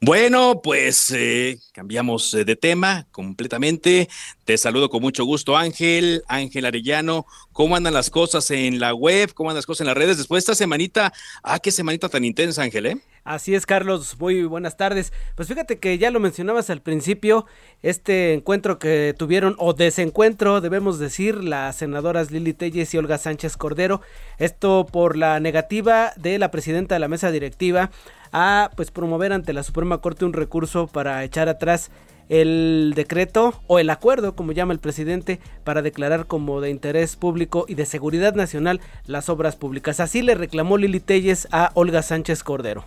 [0.00, 4.08] Bueno, pues eh, cambiamos eh, de tema completamente.
[4.46, 7.26] Te saludo con mucho gusto, Ángel, Ángel Arellano.
[7.52, 9.34] ¿Cómo andan las cosas en la web?
[9.34, 10.16] ¿Cómo andan las cosas en las redes?
[10.16, 11.12] Después de esta semanita,
[11.42, 12.96] ah, qué semanita tan intensa, Ángel, ¿eh?
[13.24, 14.16] Así es, Carlos.
[14.18, 15.12] Muy buenas tardes.
[15.34, 17.46] Pues fíjate que ya lo mencionabas al principio,
[17.82, 23.56] este encuentro que tuvieron, o desencuentro, debemos decir, las senadoras Lili Telles y Olga Sánchez
[23.56, 24.00] Cordero.
[24.38, 27.90] Esto por la negativa de la presidenta de la mesa directiva
[28.32, 31.90] a pues promover ante la Suprema Corte un recurso para echar atrás
[32.28, 37.64] el decreto o el acuerdo, como llama el presidente, para declarar como de interés público
[37.68, 39.98] y de seguridad nacional las obras públicas.
[39.98, 42.84] Así le reclamó Lili Telles a Olga Sánchez Cordero.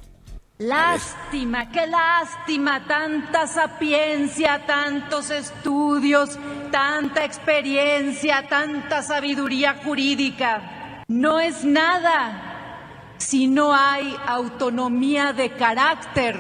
[0.60, 6.38] Lástima, qué lástima, tanta sapiencia, tantos estudios,
[6.72, 11.04] tanta experiencia, tanta sabiduría jurídica.
[11.08, 16.38] No es nada si no hay autonomía de carácter,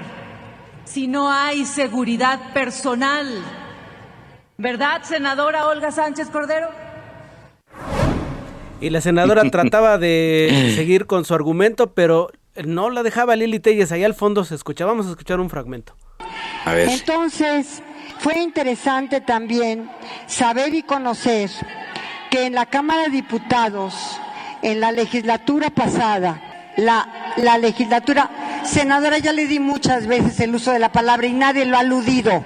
[0.86, 3.28] si no hay seguridad personal.
[4.59, 6.70] ¿Verdad, senadora Olga Sánchez Cordero?
[8.80, 12.30] Y la senadora trataba de seguir con su argumento, pero
[12.65, 14.85] no la dejaba Lili Telles, ahí al fondo se escucha.
[14.85, 15.95] Vamos a escuchar un fragmento.
[16.65, 16.89] A ver.
[16.89, 17.81] Entonces,
[18.19, 19.89] fue interesante también
[20.27, 21.49] saber y conocer
[22.29, 23.95] que en la Cámara de Diputados,
[24.61, 28.29] en la legislatura pasada, la, la legislatura.
[28.65, 31.81] Senadora, ya le di muchas veces el uso de la palabra y nadie lo ha
[31.81, 32.43] aludido.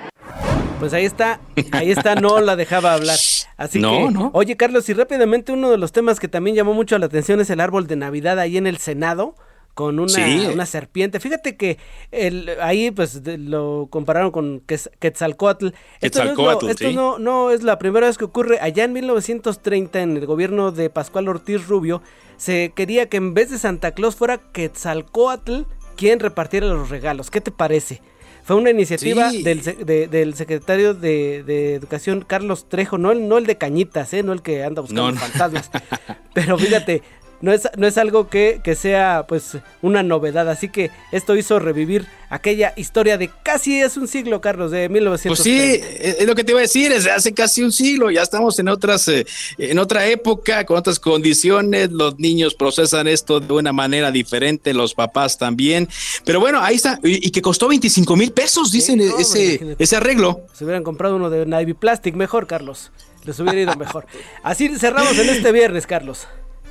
[0.79, 1.39] Pues ahí está,
[1.71, 3.17] ahí está, no la dejaba hablar.
[3.57, 4.29] Así No, que, no.
[4.33, 7.49] oye Carlos, y rápidamente uno de los temas que también llamó mucho la atención es
[7.49, 9.35] el árbol de Navidad ahí en el Senado
[9.77, 10.47] con una, Sí.
[10.51, 11.19] una serpiente.
[11.19, 11.77] Fíjate que
[12.09, 14.63] el, ahí pues de- lo compararon con
[14.99, 15.67] Quetzalcóatl.
[16.01, 16.95] Esto, no es, lo- esto sí.
[16.95, 18.57] no, no es la primera vez que ocurre.
[18.59, 22.01] Allá en 1930, en el gobierno de Pascual Ortiz Rubio,
[22.37, 25.61] se quería que en vez de Santa Claus fuera Quetzalcóatl
[25.95, 27.29] quien repartiera los regalos.
[27.29, 28.01] ¿Qué te parece?
[28.43, 29.43] Fue una iniciativa Sí.
[29.43, 34.11] del, de- del secretario de, de Educación, Carlos Trejo, no el, no el de Cañitas,
[34.13, 34.23] ¿eh?
[34.23, 35.19] no el que anda buscando No, no.
[35.19, 35.69] fantasmas.
[36.33, 37.03] Pero fíjate,
[37.41, 40.49] no es, no es algo que, que sea pues una novedad.
[40.49, 45.29] Así que esto hizo revivir aquella historia de casi es un siglo, Carlos, de 1930.
[45.29, 47.71] Pues sí, es es lo que te iba a decir, es de hace casi un
[47.71, 49.25] siglo, ya estamos en otras, eh,
[49.57, 54.93] en otra época, con otras condiciones, los niños procesan esto de una manera diferente, los
[54.93, 55.87] papás también,
[56.25, 59.95] pero bueno, ahí está, y, y que costó 25 mil pesos, dicen no, ese, ese
[59.95, 60.41] arreglo.
[60.53, 62.91] Se hubieran comprado uno de Navy Plastic mejor, Carlos.
[63.23, 64.05] Les hubiera ido mejor.
[64.41, 66.27] Así cerramos en este viernes, Carlos.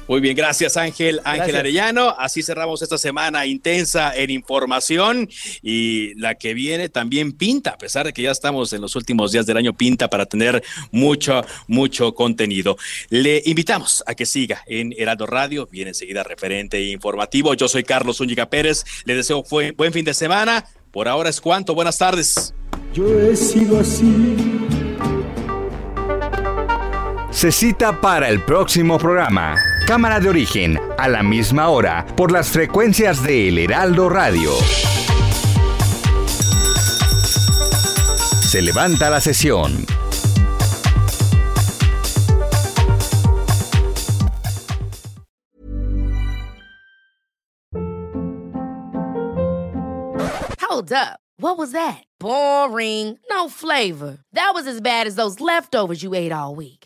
[0.09, 1.59] Muy bien, gracias Ángel, Ángel Gracias.
[1.59, 2.11] Arellano.
[2.17, 5.29] Así cerramos esta semana intensa en información
[5.63, 9.33] y la que viene también pinta, a pesar de que ya estamos en los últimos
[9.33, 12.77] días del año, pinta para tener mucho, mucho contenido.
[13.11, 17.55] Le invitamos a que siga en Heraldo Radio, viene enseguida referente informativo.
[17.55, 20.65] Yo soy Carlos Úñiga Pérez, le deseo fue- buen fin de semana.
[20.93, 22.55] Por ahora es cuanto, buenas tardes.
[22.95, 24.25] Yo he sido así.
[27.33, 29.57] Se cita para el próximo programa.
[29.87, 34.51] Cámara de origen, a la misma hora, por las frecuencias de El Heraldo Radio.
[38.41, 39.87] Se levanta la sesión.
[50.59, 51.21] Hold up.
[51.39, 52.03] What was that?
[52.19, 53.21] Boring.
[53.31, 54.19] No flavor.
[54.33, 56.86] That was as bad as those leftovers you ate all week.